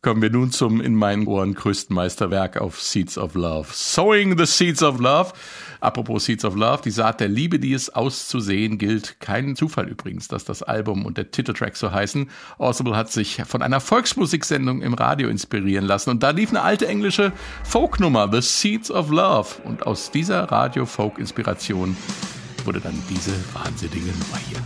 [0.03, 3.69] Kommen wir nun zum in meinen Ohren größten Meisterwerk auf Seeds of Love.
[3.73, 5.33] Sowing the Seeds of Love.
[5.81, 9.21] Apropos Seeds of Love, die Saat der Liebe, die es auszusehen gilt.
[9.21, 12.29] Kein Zufall übrigens, dass das Album und der Titeltrack so heißen.
[12.59, 16.87] Audible hat sich von einer Volksmusiksendung im Radio inspirieren lassen und da lief eine alte
[16.87, 17.33] englische
[17.65, 19.49] Folknummer, The Seeds of Love.
[19.65, 21.97] Und aus dieser Radio-Folk-Inspiration
[22.65, 24.59] wurde dann diese wahnsinnige Nummer hier.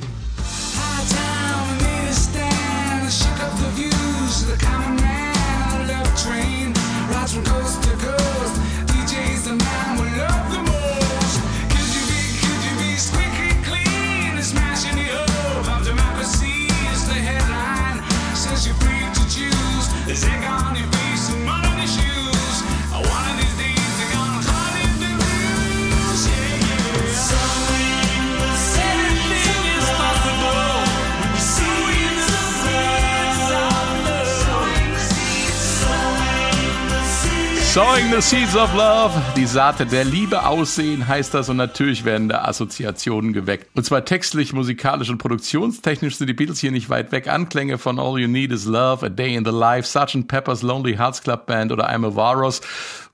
[37.73, 42.29] Sowing the Seeds of Love, die Saate der Liebe aussehen, heißt das und natürlich werden
[42.29, 43.71] da Assoziationen geweckt.
[43.75, 47.29] Und zwar textlich, musikalisch und produktionstechnisch sind die Beatles hier nicht weit weg.
[47.29, 50.29] Anklänge von All You Need Is Love, A Day in the Life, Sgt.
[50.29, 52.61] Pepper's Lonely Hearts Club Band oder I'm a Walrus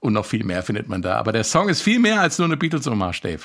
[0.01, 1.19] und noch viel mehr findet man da.
[1.19, 3.43] Aber der Song ist viel mehr als nur eine Beatles-Hommage, Dave.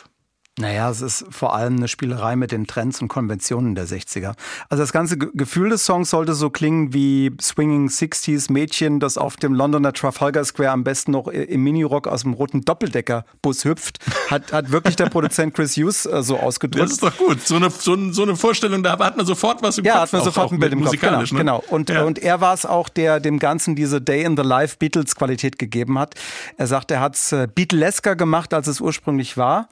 [0.60, 4.34] Naja, es ist vor allem eine Spielerei mit den Trends und Konventionen der 60er.
[4.70, 9.36] Also das ganze Gefühl des Songs sollte so klingen wie Swinging 60s Mädchen, das auf
[9.36, 13.98] dem Londoner Trafalgar Square am besten noch im Minirock aus dem roten Doppeldeckerbus hüpft.
[14.30, 16.86] Hat, hat wirklich der Produzent Chris Hughes äh, so ausgedrückt.
[16.86, 17.42] Das ist doch gut.
[17.42, 20.13] So eine, so, so eine Vorstellung, da hat man sofort was im ja, Kopf.
[20.13, 21.00] Ja, hat man sofort ein Bild im Kopf.
[21.00, 21.28] Genau, ne?
[21.32, 21.63] genau.
[21.70, 22.04] Und, ja.
[22.04, 25.58] und er war es auch, der dem Ganzen diese Day in the Life Beatles Qualität
[25.58, 26.13] gegeben hat.
[26.58, 29.68] Er sagt, er hat es äh, Beatlesker gemacht, als es ursprünglich war.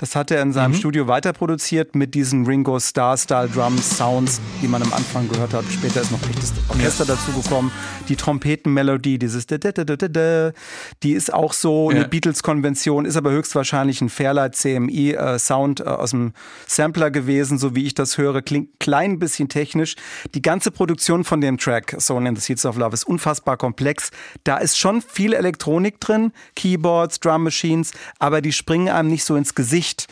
[0.00, 0.76] Das hat er in seinem mhm.
[0.76, 5.66] Studio weiter produziert mit diesen Ringo Starr-Style Drums, Sounds, die man am Anfang gehört hat.
[5.70, 7.14] Später ist noch echtes Orchester ja.
[7.14, 7.70] dazugekommen.
[8.08, 15.80] Die Trompetenmelodie, dieses die ist auch so eine Beatles-Konvention, ist aber höchstwahrscheinlich ein Fairlight CMI-Sound
[15.80, 16.32] äh, aus dem
[16.66, 18.40] Sampler gewesen, so wie ich das höre.
[18.40, 19.96] Klingt klein bisschen technisch.
[20.34, 24.10] Die ganze Produktion von dem Track, Song in the Seeds of Love, ist unfassbar komplex.
[24.44, 29.36] Da ist schon viel Elektronik drin, Keyboards, Drum Machines, aber die springen einem nicht so
[29.36, 30.06] ins Gesicht nicht.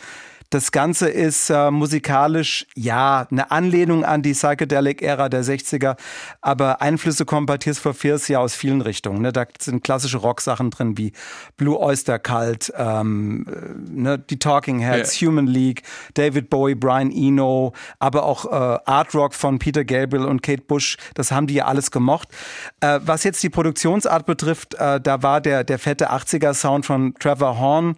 [0.50, 5.96] Das Ganze ist äh, musikalisch, ja, eine Anlehnung an die Psychedelic-Ära der 60er,
[6.40, 9.20] aber Einflüsse kommen bei Tears for Fears ja aus vielen Richtungen.
[9.20, 9.30] Ne?
[9.30, 11.12] Da sind klassische Rocksachen drin wie
[11.58, 13.44] Blue Oyster Cult, ähm,
[13.90, 14.18] ne?
[14.18, 15.30] die Talking Heads, yeah.
[15.30, 15.82] Human League,
[16.14, 20.96] David Bowie, Brian Eno, aber auch äh, Art Rock von Peter Gabriel und Kate Bush.
[21.12, 22.28] Das haben die ja alles gemocht.
[22.80, 27.58] Äh, was jetzt die Produktionsart betrifft, äh, da war der, der fette 80er-Sound von Trevor
[27.58, 27.96] Horn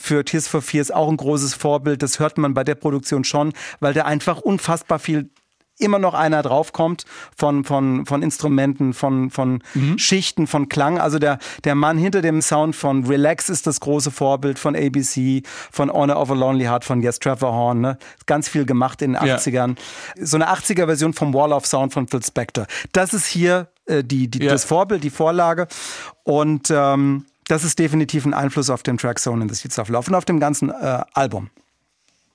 [0.00, 2.02] für Tears for Fears auch ein großes Vorbild.
[2.02, 5.30] Das hört man bei der Produktion schon, weil da einfach unfassbar viel
[5.80, 7.04] immer noch einer draufkommt
[7.36, 9.98] von, von, von Instrumenten, von, von mhm.
[9.98, 10.98] Schichten, von Klang.
[10.98, 15.42] Also der, der Mann hinter dem Sound von Relax ist das große Vorbild von ABC,
[15.70, 17.80] von Honor of a Lonely Heart, von Yes Trevor Horn.
[17.80, 17.98] Ne?
[18.26, 19.76] Ganz viel gemacht in den 80ern.
[20.16, 20.26] Ja.
[20.26, 22.66] So eine 80er-Version vom Wall of Sound von Phil Spector.
[22.92, 24.50] Das ist hier äh, die, die, ja.
[24.50, 25.66] das Vorbild, die Vorlage.
[26.24, 29.88] Und ähm, das ist definitiv ein Einfluss auf den Track Zone in the Seeds of
[29.88, 31.50] Love und auf dem ganzen äh, Album.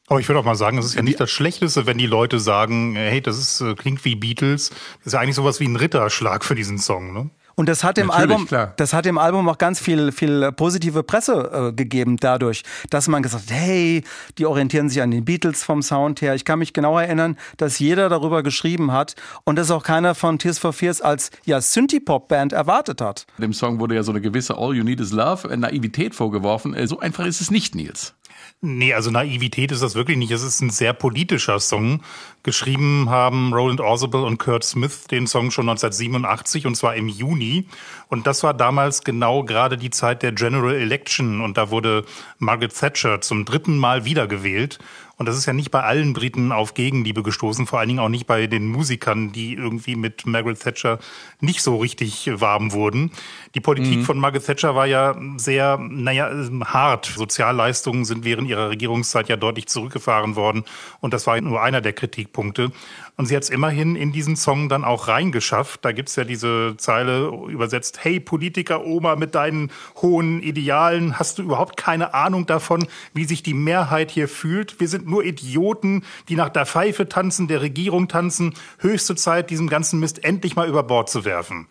[0.08, 2.40] Aber ich würde auch mal sagen, es ist ja nicht das Schlechteste, wenn die Leute
[2.40, 4.70] sagen, hey, das ist, äh, klingt wie Beatles.
[4.70, 7.30] Das ist ja eigentlich sowas wie ein Ritterschlag für diesen Song, ne?
[7.56, 8.74] Und das hat dem Natürlich, Album, klar.
[8.78, 13.24] das hat dem Album auch ganz viel, viel positive Presse äh, gegeben dadurch, dass man
[13.24, 14.04] gesagt hat, hey,
[14.38, 16.36] die orientieren sich an den Beatles vom Sound her.
[16.36, 19.16] Ich kann mich genau erinnern, dass jeder darüber geschrieben hat
[19.46, 23.26] und dass auch keiner von Tears for Fears als ja Synthie-Pop-Band erwartet hat.
[23.38, 26.74] Dem Song wurde ja so eine gewisse All You Need Is Love, äh, Naivität vorgeworfen.
[26.74, 28.14] Äh, so einfach ist es nicht, Nils.
[28.62, 30.32] Nee, also Naivität ist das wirklich nicht.
[30.32, 32.02] Es ist ein sehr politischer Song.
[32.42, 37.68] Geschrieben haben Roland Orzabal und Kurt Smith den Song schon 1987 und zwar im Juni.
[38.08, 42.06] Und das war damals genau gerade die Zeit der General Election und da wurde
[42.40, 44.80] Margaret Thatcher zum dritten Mal wiedergewählt.
[45.18, 48.10] Und das ist ja nicht bei allen Briten auf Gegenliebe gestoßen, vor allen Dingen auch
[48.10, 51.00] nicht bei den Musikern, die irgendwie mit Margaret Thatcher
[51.40, 53.12] nicht so richtig warm wurden.
[53.54, 54.04] Die Politik mhm.
[54.04, 56.30] von Margaret Thatcher war ja sehr, naja,
[56.66, 57.06] hart.
[57.06, 60.66] Sozialleistungen sind während ihrer Regierungszeit ja deutlich zurückgefahren worden.
[61.00, 62.72] Und das war nur einer der Kritikpunkte.
[63.18, 65.86] Und sie hat es immerhin in diesen Song dann auch reingeschafft.
[65.86, 71.44] Da gibt's ja diese Zeile übersetzt, hey Politiker Oma mit deinen hohen Idealen, hast du
[71.44, 74.82] überhaupt keine Ahnung davon, wie sich die Mehrheit hier fühlt?
[74.82, 78.54] Wir sind nur Idioten, die nach der Pfeife tanzen, der Regierung tanzen.
[78.80, 81.68] Höchste Zeit, diesem ganzen Mist endlich mal über Bord zu werfen.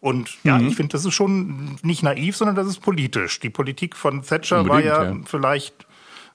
[0.00, 0.68] Und ja, mhm.
[0.68, 3.38] ich finde, das ist schon nicht naiv, sondern das ist politisch.
[3.38, 5.86] Die Politik von Thatcher Unbedingt, war ja, ja, vielleicht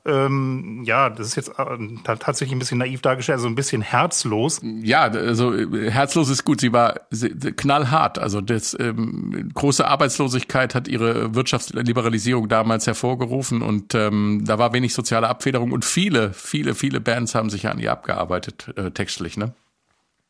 [0.07, 4.61] ähm, ja, das ist jetzt äh, tatsächlich ein bisschen naiv dargestellt, also ein bisschen herzlos.
[4.63, 6.61] Ja, also äh, herzlos ist gut.
[6.61, 8.17] Sie war knallhart.
[8.17, 14.93] Also das ähm, große Arbeitslosigkeit hat ihre Wirtschaftsliberalisierung damals hervorgerufen und ähm, da war wenig
[14.93, 19.53] soziale Abfederung und viele, viele, viele Bands haben sich an ihr abgearbeitet, äh, textlich, ne?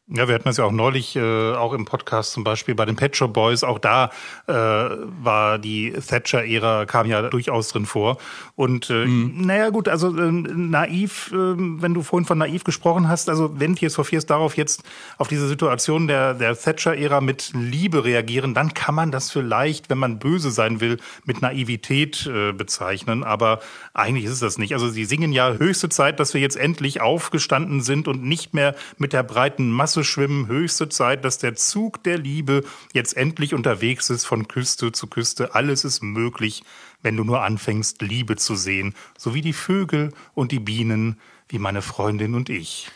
[0.09, 2.95] Ja, wir hatten das ja auch neulich, äh, auch im Podcast zum Beispiel bei den
[2.95, 3.65] Pet Shop Boys.
[3.65, 4.09] Auch da
[4.47, 8.17] äh, war die Thatcher-Ära, kam ja durchaus drin vor.
[8.55, 9.45] Und äh, mhm.
[9.45, 13.75] naja gut, also äh, naiv, äh, wenn du vorhin von naiv gesprochen hast, also wenn
[13.75, 14.83] for Fears darauf jetzt
[15.17, 19.97] auf diese Situation der, der Thatcher-Ära mit Liebe reagieren, dann kann man das vielleicht, wenn
[19.97, 23.25] man böse sein will, mit Naivität äh, bezeichnen.
[23.25, 23.59] Aber
[23.93, 24.71] eigentlich ist es das nicht.
[24.71, 28.73] Also sie singen ja höchste Zeit, dass wir jetzt endlich aufgestanden sind und nicht mehr
[28.97, 30.47] mit der breiten Masse schwimmen.
[30.47, 35.55] Höchste Zeit, dass der Zug der Liebe jetzt endlich unterwegs ist von Küste zu Küste.
[35.55, 36.63] Alles ist möglich,
[37.01, 38.93] wenn du nur anfängst, Liebe zu sehen.
[39.17, 42.89] So wie die Vögel und die Bienen, wie meine Freundin und ich.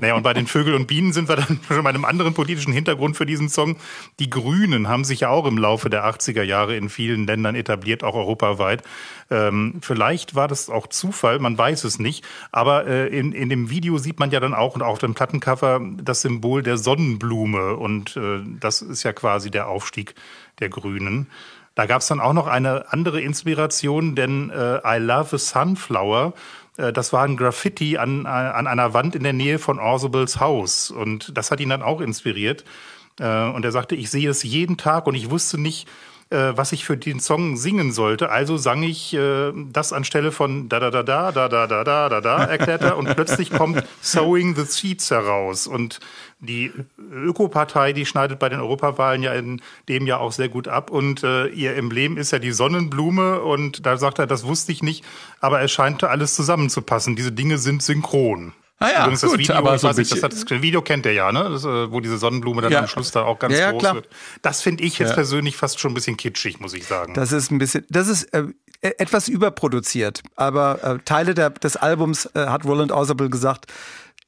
[0.00, 2.72] Naja, und bei den Vögel und Bienen sind wir dann schon bei einem anderen politischen
[2.72, 3.76] Hintergrund für diesen Song.
[4.18, 8.04] Die Grünen haben sich ja auch im Laufe der 80er Jahre in vielen Ländern etabliert,
[8.04, 8.82] auch europaweit.
[9.30, 12.24] Ähm, vielleicht war das auch Zufall, man weiß es nicht.
[12.52, 15.80] Aber äh, in, in dem Video sieht man ja dann auch und auf dem Plattencover
[16.00, 17.76] das Symbol der Sonnenblume.
[17.76, 20.14] Und äh, das ist ja quasi der Aufstieg
[20.60, 21.28] der Grünen.
[21.74, 26.32] Da gab es dann auch noch eine andere Inspiration, denn äh, I Love a Sunflower
[26.92, 30.90] das war ein Graffiti an, äh, an einer Wand in der Nähe von Orsables Haus.
[30.90, 32.64] Und das hat ihn dann auch inspiriert.
[33.18, 35.88] Äh, und er sagte, ich sehe es jeden Tag und ich wusste nicht,
[36.30, 38.30] was ich für den Song singen sollte.
[38.30, 39.16] Also sang ich
[39.72, 42.98] das anstelle von da da da da da da da da da da erklärt er
[42.98, 46.00] und plötzlich kommt Sowing the Seeds heraus und
[46.40, 46.72] die
[47.12, 50.90] Ökopartei, die schneidet bei den Europawahlen ja in dem Jahr auch sehr gut ab.
[50.90, 53.40] Und äh, ihr Emblem ist ja die Sonnenblume.
[53.40, 55.04] Und da sagt er, das wusste ich nicht,
[55.40, 57.16] aber es scheint alles zusammenzupassen.
[57.16, 58.52] Diese Dinge sind synchron.
[58.80, 61.32] Ah ja, Übrigens, das gut, Video, aber so nicht, das, das Video kennt ihr ja,
[61.32, 61.48] ne?
[61.50, 62.80] Das, äh, wo diese Sonnenblume dann ja.
[62.80, 63.94] am Schluss da auch ganz ja, groß klar.
[63.96, 64.08] wird.
[64.42, 65.14] Das finde ich jetzt ja.
[65.14, 67.14] persönlich fast schon ein bisschen kitschig, muss ich sagen.
[67.14, 68.44] Das ist ein bisschen, das ist äh,
[68.82, 70.22] e-, etwas überproduziert.
[70.36, 73.66] Aber äh, Teile der, des Albums äh, hat Roland Ausable gesagt,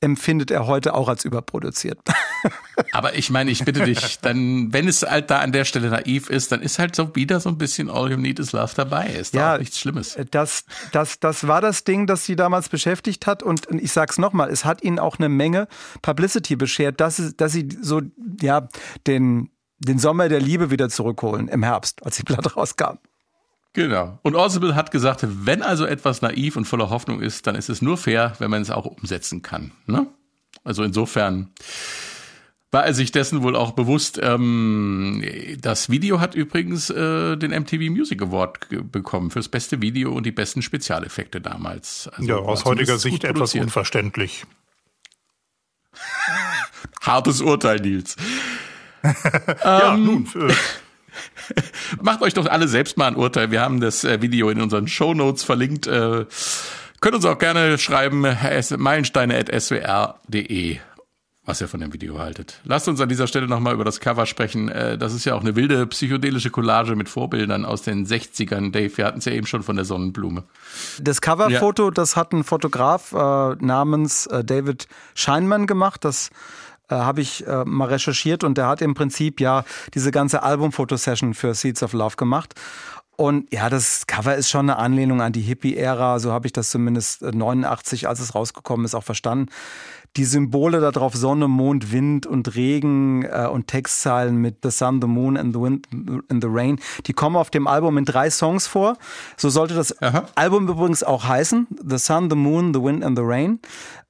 [0.00, 1.98] empfindet er heute auch als überproduziert.
[2.92, 6.30] Aber ich meine, ich bitte dich, dann, wenn es halt da an der Stelle naiv
[6.30, 9.08] ist, dann ist halt so wieder so ein bisschen All You Need Is Love dabei.
[9.08, 10.16] Ist ja nichts Schlimmes.
[10.30, 13.42] Das, das, das war das Ding, das sie damals beschäftigt hat.
[13.42, 15.68] Und ich sag's nochmal, es hat ihnen auch eine Menge
[16.00, 18.00] Publicity beschert, dass, dass sie so,
[18.40, 18.68] ja,
[19.06, 22.98] den, den Sommer der Liebe wieder zurückholen im Herbst, als die Platte rauskam.
[23.72, 24.18] Genau.
[24.22, 27.83] Und Orsible hat gesagt, wenn also etwas naiv und voller Hoffnung ist, dann ist es
[27.83, 29.70] nur fair, wenn man es auch umsetzen kann.
[29.87, 30.06] Ne?
[30.64, 31.50] Also insofern
[32.72, 34.18] war er sich dessen wohl auch bewusst.
[34.22, 35.24] Ähm,
[35.61, 40.33] das Video hat übrigens äh, den MTV Music Award bekommen fürs beste Video und die
[40.33, 42.09] besten Spezialeffekte damals.
[42.12, 44.46] Also ja, aus heutiger Sicht etwas unverständlich.
[47.00, 48.16] Hartes Urteil, Nils.
[49.02, 50.28] ja, ähm, nun.
[50.35, 50.52] Äh,
[52.03, 53.51] Macht euch doch alle selbst mal ein Urteil.
[53.51, 55.87] Wir haben das äh, Video in unseren Show Notes verlinkt.
[55.87, 56.27] Äh,
[57.01, 60.79] könnt uns auch gerne schreiben, meilensteine.swr.de,
[61.44, 62.61] was ihr von dem Video haltet.
[62.64, 64.68] Lasst uns an dieser Stelle nochmal über das Cover sprechen.
[64.68, 68.73] Äh, das ist ja auch eine wilde psychedelische Collage mit Vorbildern aus den 60ern.
[68.73, 70.44] Dave, wir hatten es ja eben schon von der Sonnenblume.
[71.01, 71.90] Das Coverfoto, ja.
[71.90, 76.05] das hat ein Fotograf äh, namens äh, David Scheinmann gemacht.
[76.05, 76.31] Das
[76.90, 81.35] äh, habe ich äh, mal recherchiert und der hat im Prinzip ja diese ganze Album-Fotosession
[81.35, 82.55] für Seeds of Love gemacht.
[83.16, 86.70] Und ja, das Cover ist schon eine Anlehnung an die Hippie-Ära, so habe ich das
[86.70, 89.50] zumindest 89, äh, als es rausgekommen ist, auch verstanden
[90.16, 95.07] die Symbole darauf Sonne, Mond, Wind und Regen äh, und Textzeilen mit The Sun, The
[95.07, 95.87] Moon and the Wind
[96.29, 98.96] and the Rain, die kommen auf dem Album in drei Songs vor.
[99.37, 100.27] So sollte das Aha.
[100.35, 101.68] Album übrigens auch heißen.
[101.88, 103.61] The Sun, The Moon, The Wind and the Rain.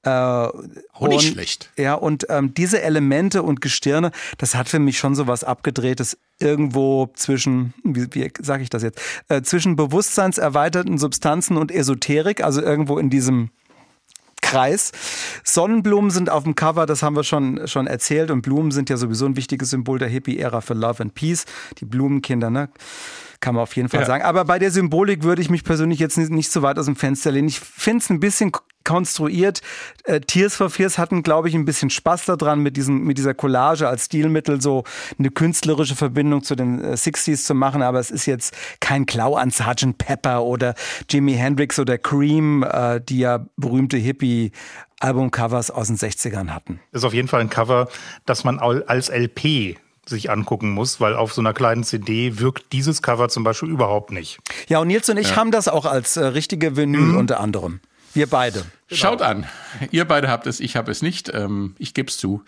[0.03, 1.69] Äh, oh, nicht und, schlecht.
[1.77, 6.17] Ja, und ähm, diese Elemente und Gestirne, das hat für mich schon so was Abgedrehtes
[6.39, 12.61] irgendwo zwischen, wie, wie sage ich das jetzt, äh, zwischen bewusstseinserweiterten Substanzen und Esoterik, also
[12.61, 13.51] irgendwo in diesem
[14.51, 14.91] Kreis.
[15.45, 18.31] Sonnenblumen sind auf dem Cover, das haben wir schon, schon erzählt.
[18.31, 21.45] Und Blumen sind ja sowieso ein wichtiges Symbol der Hippie-Ära für Love and Peace.
[21.79, 22.69] Die Blumenkinder, ne?
[23.41, 24.05] Kann man auf jeden Fall ja.
[24.05, 24.23] sagen.
[24.23, 26.95] Aber bei der Symbolik würde ich mich persönlich jetzt nicht, nicht so weit aus dem
[26.95, 27.47] Fenster lehnen.
[27.47, 28.51] Ich finde es ein bisschen
[28.83, 29.61] konstruiert.
[30.03, 33.33] Äh, Tears for Fears hatten, glaube ich, ein bisschen Spaß daran, mit, diesem, mit dieser
[33.33, 34.83] Collage als Stilmittel so
[35.17, 37.81] eine künstlerische Verbindung zu den äh, 60s zu machen.
[37.81, 39.97] Aber es ist jetzt kein Klau an Sgt.
[39.97, 40.75] Pepper oder
[41.09, 44.51] Jimi Hendrix oder Cream, äh, die ja berühmte Hippie
[44.99, 46.79] Albumcovers aus den 60ern hatten.
[46.91, 47.89] Das ist auf jeden Fall ein Cover,
[48.27, 49.77] das man als LP
[50.11, 54.11] sich angucken muss, weil auf so einer kleinen CD wirkt dieses Cover zum Beispiel überhaupt
[54.11, 54.39] nicht.
[54.67, 55.35] Ja, und Nils und ich ja.
[55.37, 57.17] haben das auch als äh, richtige Vinyl mhm.
[57.17, 57.79] unter anderem.
[58.13, 58.59] Wir beide.
[58.59, 58.99] Genau.
[58.99, 59.45] Schaut an.
[59.91, 61.31] Ihr beide habt es, ich habe es nicht.
[61.33, 62.43] Ähm, ich gebe es zu.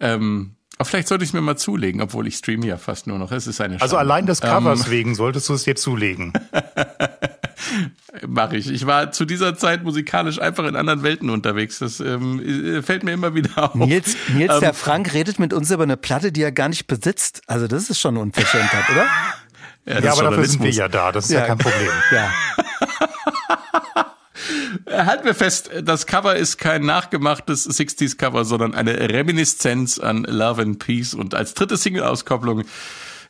[0.00, 3.18] Ähm, aber vielleicht sollte ich es mir mal zulegen, obwohl ich streame ja fast nur
[3.18, 3.32] noch.
[3.32, 3.82] Es ist eine also Schande.
[3.82, 6.32] Also allein des Covers ähm, wegen solltest du es dir zulegen.
[8.26, 8.70] Mache ich.
[8.70, 11.78] Ich war zu dieser Zeit musikalisch einfach in anderen Welten unterwegs.
[11.78, 13.74] Das ähm, äh, fällt mir immer wieder auf.
[13.74, 16.86] Nils, Nils ähm, der Frank redet mit uns über eine Platte, die er gar nicht
[16.86, 17.42] besitzt.
[17.46, 19.06] Also das ist schon Unverschämtheit, oder?
[19.86, 21.12] Ja, ja aber dafür sind wir ja da.
[21.12, 21.90] Das ist ja, ja kein Problem.
[22.12, 22.32] Ja.
[25.06, 30.78] Halten wir fest, das Cover ist kein nachgemachtes 60s-Cover, sondern eine Reminiszenz an Love and
[30.78, 31.14] Peace.
[31.14, 32.64] Und als dritte Single-Auskopplung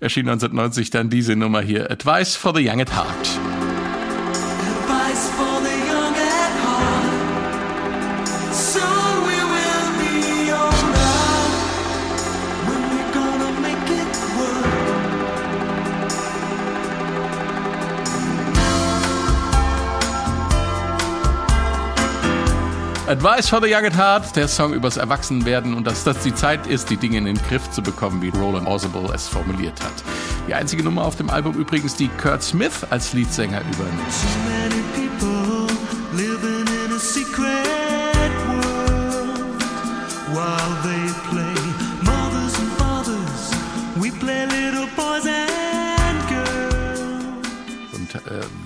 [0.00, 3.57] erschien 1990 dann diese Nummer hier, Advice for the Young at Heart.
[23.18, 26.68] Advice for the Young at Heart, der Song übers Erwachsenwerden und dass das die Zeit
[26.68, 30.04] ist, die Dinge in den Griff zu bekommen, wie Roland Orzabal es formuliert hat.
[30.46, 35.07] Die einzige Nummer auf dem Album übrigens, die Kurt Smith als Leadsänger übernimmt.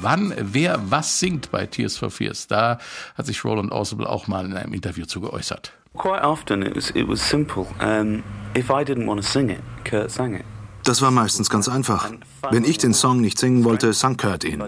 [0.03, 2.47] Wann wer was singt bei Tears for Fears.
[2.47, 2.79] Da
[3.15, 5.73] hat sich Roland Orzabal auch mal in einem Interview zu geäußert.
[5.97, 7.67] Quite often it was it was simple.
[7.81, 8.23] Um,
[8.57, 10.45] if I didn't want to sing it, Kurt sang it.
[10.85, 12.11] Das war meistens ganz einfach.
[12.51, 14.63] Wenn ich den Song nicht singen wollte, sang Kurt ihn.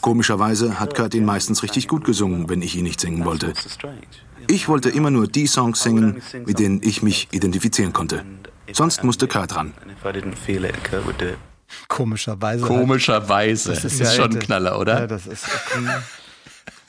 [0.00, 3.52] Komischerweise hat Kurt ihn meistens richtig gut gesungen, wenn ich ihn nicht singen wollte.
[4.46, 8.24] Ich wollte immer nur die Songs singen, mit denen ich mich identifizieren konnte.
[8.72, 9.74] Sonst musste Kurt ran.
[11.88, 12.64] Komischerweise.
[12.64, 13.70] Komischerweise.
[13.70, 15.00] Das ist, das ist ja schon ein Knaller, oder?
[15.00, 15.46] Ja, das ist.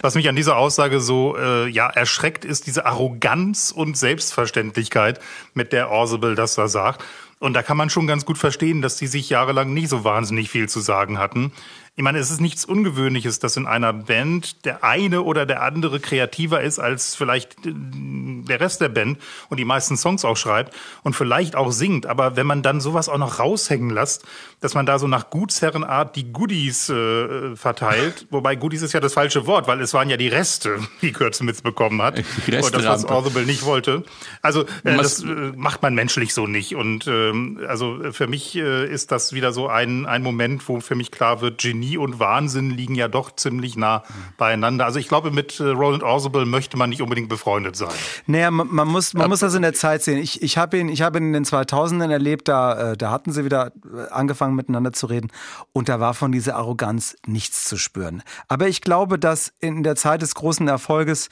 [0.02, 5.20] Was mich an dieser Aussage so äh, ja erschreckt, ist diese Arroganz und Selbstverständlichkeit,
[5.54, 7.04] mit der Orzabal das da sagt.
[7.40, 10.50] Und da kann man schon ganz gut verstehen, dass die sich jahrelang nicht so wahnsinnig
[10.50, 11.52] viel zu sagen hatten.
[12.00, 16.00] Ich meine, es ist nichts Ungewöhnliches, dass in einer Band der eine oder der andere
[16.00, 19.20] kreativer ist als vielleicht äh, der Rest der Band
[19.50, 20.74] und die meisten Songs auch schreibt
[21.04, 22.06] und vielleicht auch singt.
[22.06, 24.24] Aber wenn man dann sowas auch noch raushängen lässt,
[24.62, 29.12] dass man da so nach Gutsherrenart die Goodies äh, verteilt, wobei Goodies ist ja das
[29.12, 32.18] falsche Wort, weil es waren ja die Reste, die Kurt Smith bekommen hat.
[32.18, 34.06] Die und das, was Audible nicht wollte.
[34.42, 36.76] Also äh, das äh, macht man menschlich so nicht.
[36.76, 40.96] Und ähm, also für mich äh, ist das wieder so ein, ein Moment, wo für
[40.96, 44.04] mich klar wird, Genie Genie und Wahnsinn liegen ja doch ziemlich nah
[44.38, 44.86] beieinander.
[44.86, 47.90] Also ich glaube, mit äh, Roland Orzabal möchte man nicht unbedingt befreundet sein.
[48.28, 50.18] Naja, man, man muss, man muss das in der Zeit sehen.
[50.18, 53.32] Ich, ich habe ihn, ich habe ihn in den 2000ern erlebt, da, äh, da hatten
[53.32, 55.32] sie wieder äh, angefangen miteinander zu reden
[55.72, 58.24] und da war von dieser Arroganz nichts zu spüren.
[58.48, 61.30] Aber ich glaube, dass in der Zeit des großen Erfolges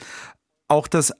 [0.68, 1.12] auch das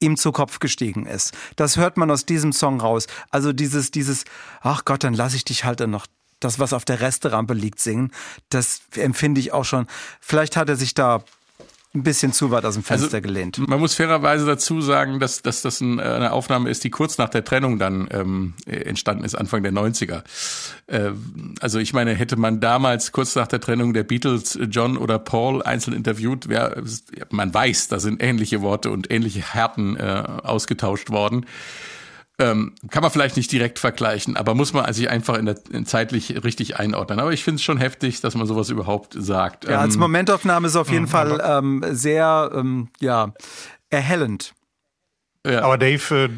[0.00, 1.36] ihm zu Kopf gestiegen ist.
[1.56, 3.08] Das hört man aus diesem Song raus.
[3.30, 4.24] Also dieses, dieses,
[4.60, 6.06] ach Gott, dann lasse ich dich halt dann noch
[6.40, 8.12] das, was auf der Resterampe liegt, singen,
[8.48, 9.86] das empfinde ich auch schon.
[10.20, 11.24] Vielleicht hat er sich da
[11.94, 13.58] ein bisschen zu weit aus dem Fenster also, gelehnt.
[13.66, 17.44] Man muss fairerweise dazu sagen, dass, dass das eine Aufnahme ist, die kurz nach der
[17.44, 20.22] Trennung dann ähm, entstanden ist, Anfang der 90er.
[20.86, 21.12] Äh,
[21.60, 25.62] also ich meine, hätte man damals kurz nach der Trennung der Beatles John oder Paul
[25.62, 26.82] einzeln interviewt, wär,
[27.30, 31.46] man weiß, da sind ähnliche Worte und ähnliche Härten äh, ausgetauscht worden.
[32.40, 35.86] Ähm, kann man vielleicht nicht direkt vergleichen, aber muss man sich einfach in der, in
[35.86, 37.18] zeitlich richtig einordnen.
[37.18, 39.64] Aber ich finde es schon heftig, dass man sowas überhaupt sagt.
[39.64, 41.08] Ja, als ähm, Momentaufnahme ist es auf jeden mhm.
[41.08, 43.32] Fall ähm, sehr ähm, ja,
[43.90, 44.54] erhellend.
[45.46, 45.62] Ja.
[45.62, 46.28] Aber Dave, äh,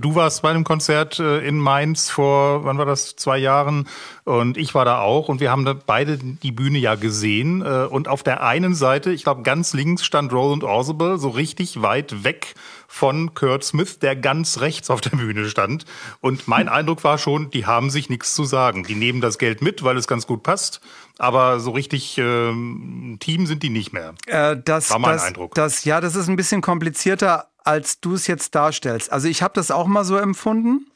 [0.00, 3.88] du warst bei einem Konzert äh, in Mainz vor, wann war das, zwei Jahren
[4.24, 7.86] und ich war da auch und wir haben da beide die Bühne ja gesehen äh,
[7.90, 12.22] und auf der einen Seite, ich glaube ganz links stand Roland Orzabal, so richtig weit
[12.22, 12.54] weg
[12.92, 15.84] von Kurt Smith, der ganz rechts auf der Bühne stand
[16.20, 18.82] und mein Eindruck war schon, die haben sich nichts zu sagen.
[18.84, 20.80] Die nehmen das Geld mit, weil es ganz gut passt
[21.20, 24.14] aber so richtig ähm, Team sind die nicht mehr.
[24.26, 25.54] Äh, das, war mein das, Eindruck.
[25.54, 29.12] Das, ja, das ist ein bisschen komplizierter als du es jetzt darstellst.
[29.12, 30.86] Also ich habe das auch mal so empfunden.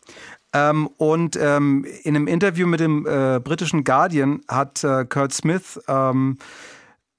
[0.53, 5.81] Ähm, und ähm, in einem Interview mit dem äh, britischen Guardian hat äh, Kurt Smith
[5.89, 6.39] ähm,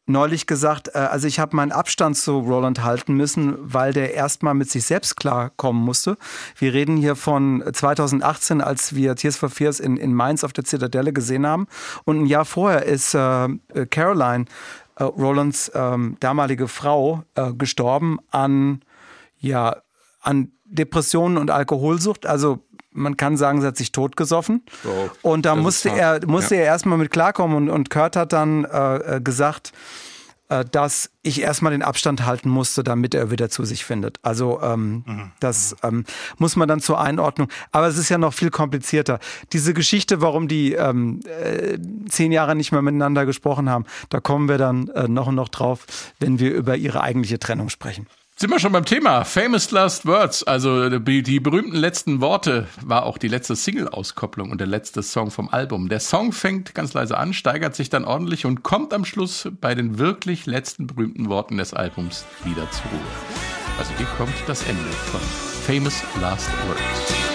[0.05, 4.53] neulich gesagt, äh, also ich habe meinen Abstand zu Roland halten müssen, weil der erstmal
[4.53, 6.17] mit sich selbst klarkommen musste.
[6.57, 10.63] Wir reden hier von 2018, als wir Tears for Fears in, in Mainz auf der
[10.63, 11.67] Zitadelle gesehen haben.
[12.05, 13.47] Und ein Jahr vorher ist äh,
[13.89, 14.45] Caroline,
[14.95, 18.81] äh, Rolands ähm, damalige Frau, äh, gestorben an
[19.39, 19.77] ja,
[20.21, 22.25] an Depressionen und Alkoholsucht.
[22.25, 22.63] Also
[22.95, 24.63] man kann sagen, sie hat sich totgesoffen.
[24.85, 26.61] Oh, und da musste er, musste Ja.
[26.61, 29.71] er erstmal mit klarkommen und, und Kurt hat dann äh, äh, gesagt,
[30.47, 34.19] äh, dass ich erstmal den Abstand halten musste, damit er wieder zu sich findet.
[34.21, 36.05] Also ähm, das ähm,
[36.37, 37.49] muss man dann zur Einordnung.
[37.71, 39.19] Aber es ist ja noch viel komplizierter.
[39.53, 41.79] Diese Geschichte, warum die ähm, äh,
[42.09, 45.49] zehn Jahre nicht mehr miteinander gesprochen haben, da kommen wir dann äh, noch und noch
[45.49, 45.85] drauf,
[46.19, 48.05] wenn wir über ihre eigentliche Trennung sprechen.
[48.37, 53.05] Sind wir schon beim Thema Famous Last Words, also die, die berühmten letzten Worte war
[53.05, 55.87] auch die letzte Single-Auskopplung und der letzte Song vom Album.
[55.87, 59.73] Der Song fängt ganz leise an, steigert sich dann ordentlich und kommt am Schluss bei
[59.73, 63.79] den wirklich letzten berühmten Worten des Albums wieder zur Ruhe.
[63.79, 65.21] Also hier kommt das Ende von
[65.65, 67.34] Famous Last Words.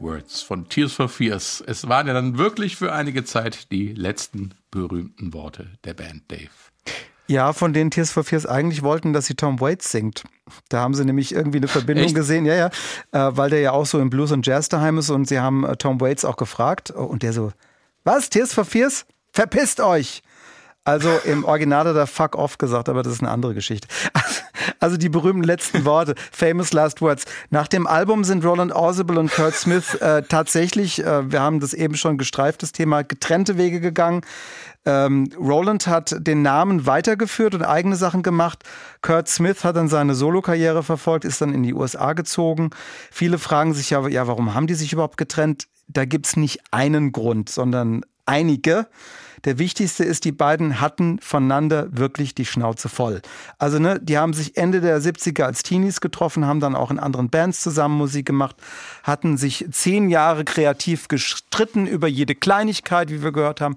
[0.00, 1.62] Words von Tears for Fears.
[1.66, 6.50] Es waren ja dann wirklich für einige Zeit die letzten berühmten Worte der Band Dave.
[7.26, 10.24] Ja, von denen Tears for Fears eigentlich wollten, dass sie Tom Waits singt.
[10.70, 12.14] Da haben sie nämlich irgendwie eine Verbindung Echt?
[12.14, 12.66] gesehen, ja, ja,
[13.12, 15.64] äh, weil der ja auch so im Blues und Jazz daheim ist und sie haben
[15.64, 17.52] äh, Tom Waits auch gefragt und der so,
[18.04, 19.04] was, Tears for Fears?
[19.32, 20.22] Verpisst euch!
[20.88, 23.88] Also im Original hat er Fuck off gesagt, aber das ist eine andere Geschichte.
[24.80, 27.24] Also die berühmten letzten Worte, famous last words.
[27.50, 31.74] Nach dem Album sind Roland Orzible und Kurt Smith äh, tatsächlich, äh, wir haben das
[31.74, 34.20] eben schon gestreift, das Thema, getrennte Wege gegangen.
[34.84, 38.62] Ähm, Roland hat den Namen weitergeführt und eigene Sachen gemacht.
[39.02, 42.70] Kurt Smith hat dann seine Solokarriere verfolgt, ist dann in die USA gezogen.
[43.10, 45.66] Viele fragen sich ja, ja, warum haben die sich überhaupt getrennt?
[45.88, 48.86] Da gibt's nicht einen Grund, sondern einige.
[49.44, 53.22] Der wichtigste ist, die beiden hatten voneinander wirklich die Schnauze voll.
[53.58, 56.98] Also, ne, die haben sich Ende der 70er als Teenies getroffen, haben dann auch in
[56.98, 58.56] anderen Bands zusammen Musik gemacht,
[59.02, 63.76] hatten sich zehn Jahre kreativ gestritten über jede Kleinigkeit, wie wir gehört haben.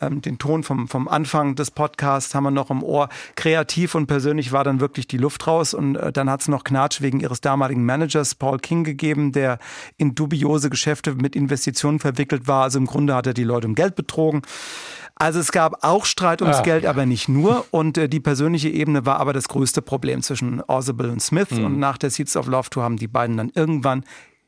[0.00, 3.08] Ähm, den Ton vom, vom Anfang des Podcasts haben wir noch im Ohr.
[3.34, 5.74] Kreativ und persönlich war dann wirklich die Luft raus.
[5.74, 9.58] Und äh, dann hat es noch Knatsch wegen ihres damaligen Managers Paul King gegeben, der
[9.96, 12.64] in dubiose Geschäfte mit Investitionen verwickelt war.
[12.64, 14.42] Also im Grunde hat er die Leute um Geld betrogen.
[15.16, 17.66] Also es gab auch Streit ums Ach, Geld, aber nicht nur.
[17.72, 21.50] Und äh, die persönliche Ebene war aber das größte Problem zwischen Orzible und Smith.
[21.50, 24.04] Und nach der Seeds of Love Tour haben die beiden dann irgendwann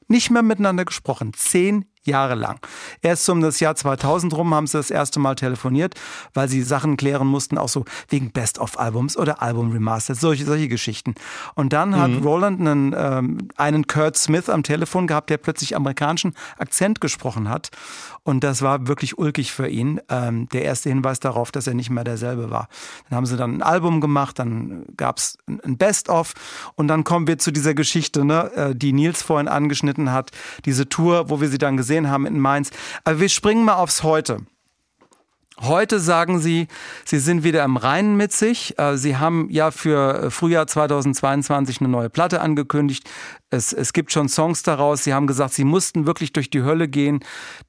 [0.07, 1.32] nicht mehr miteinander gesprochen.
[1.34, 2.58] Zehn Jahre lang.
[3.00, 5.94] Erst um das Jahr 2000 rum haben sie das erste Mal telefoniert,
[6.34, 11.14] weil sie Sachen klären mussten, auch so wegen Best-of-Albums oder Album-Remasters, solche, solche Geschichten.
[11.54, 16.34] Und dann hat Roland einen, ähm, einen Kurt Smith am Telefon gehabt, der plötzlich amerikanischen
[16.58, 17.70] Akzent gesprochen hat.
[18.22, 20.00] Und das war wirklich ulkig für ihn.
[20.11, 22.68] Ähm, der erste Hinweis darauf, dass er nicht mehr derselbe war.
[23.08, 26.34] Dann haben sie dann ein Album gemacht, dann gab's ein ein Best-of
[26.74, 30.30] und dann kommen wir zu dieser Geschichte, ne, äh, die Nils vorhin angeschnitten hat.
[30.64, 32.70] Diese Tour, wo wir sie dann gesehen haben in Mainz.
[33.05, 34.38] Aber wir springen mal aufs Heute.
[35.62, 36.68] Heute sagen Sie,
[37.04, 38.78] Sie sind wieder im Reinen mit sich.
[38.78, 43.11] Äh, Sie haben ja für äh, Frühjahr 2022 eine neue Platte angekündigt.
[43.50, 45.04] Es, es gibt schon Songs daraus.
[45.04, 47.20] Sie haben gesagt, Sie mussten wirklich durch die Hölle gehen,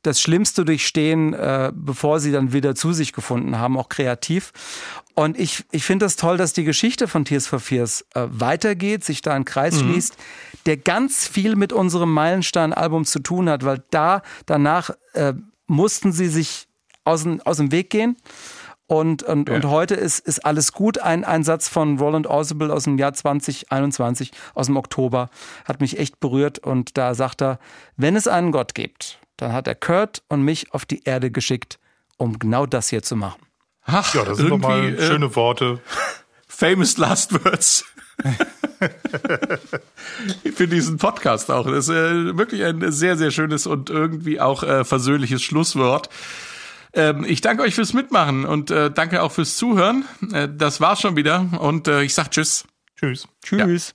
[0.03, 4.53] das Schlimmste durchstehen, äh, bevor Sie dann wieder zu sich gefunden haben, auch kreativ.
[5.13, 9.21] Und ich, ich finde das toll, dass die Geschichte von Tears for Fears weitergeht, sich
[9.21, 10.15] da ein Kreis schließt,
[10.65, 15.33] der ganz viel mit unserem Meilenstein-Album zu tun hat, weil da danach äh,
[15.67, 16.69] mussten Sie sich
[17.03, 18.17] aus dem, aus dem Weg gehen.
[18.87, 19.55] Und, und, Ja.
[19.55, 20.99] und heute ist, ist alles gut.
[20.99, 25.29] Ein, ein Satz von Roland Orzible aus dem Jahr 2021, aus dem Oktober,
[25.65, 26.59] hat mich echt berührt.
[26.59, 27.59] Und da sagt er,
[27.95, 31.79] wenn es einen Gott gibt, dann hat er Kurt und mich auf die Erde geschickt,
[32.17, 33.41] um genau das hier zu machen.
[33.85, 35.79] Ach, Ja, das sind doch mal äh, schöne Worte.
[36.47, 37.85] Famous Last Words.
[40.55, 41.65] Für diesen Podcast auch.
[41.65, 46.09] Das ist äh, wirklich ein sehr, sehr schönes und irgendwie auch äh, versöhnliches Schlusswort.
[46.93, 50.05] Ähm, ich danke euch fürs Mitmachen und äh, danke auch fürs Zuhören.
[50.33, 52.65] Äh, das war's schon wieder und äh, ich sag Tschüss.
[52.99, 53.27] Tschüss.
[53.43, 53.89] Tschüss.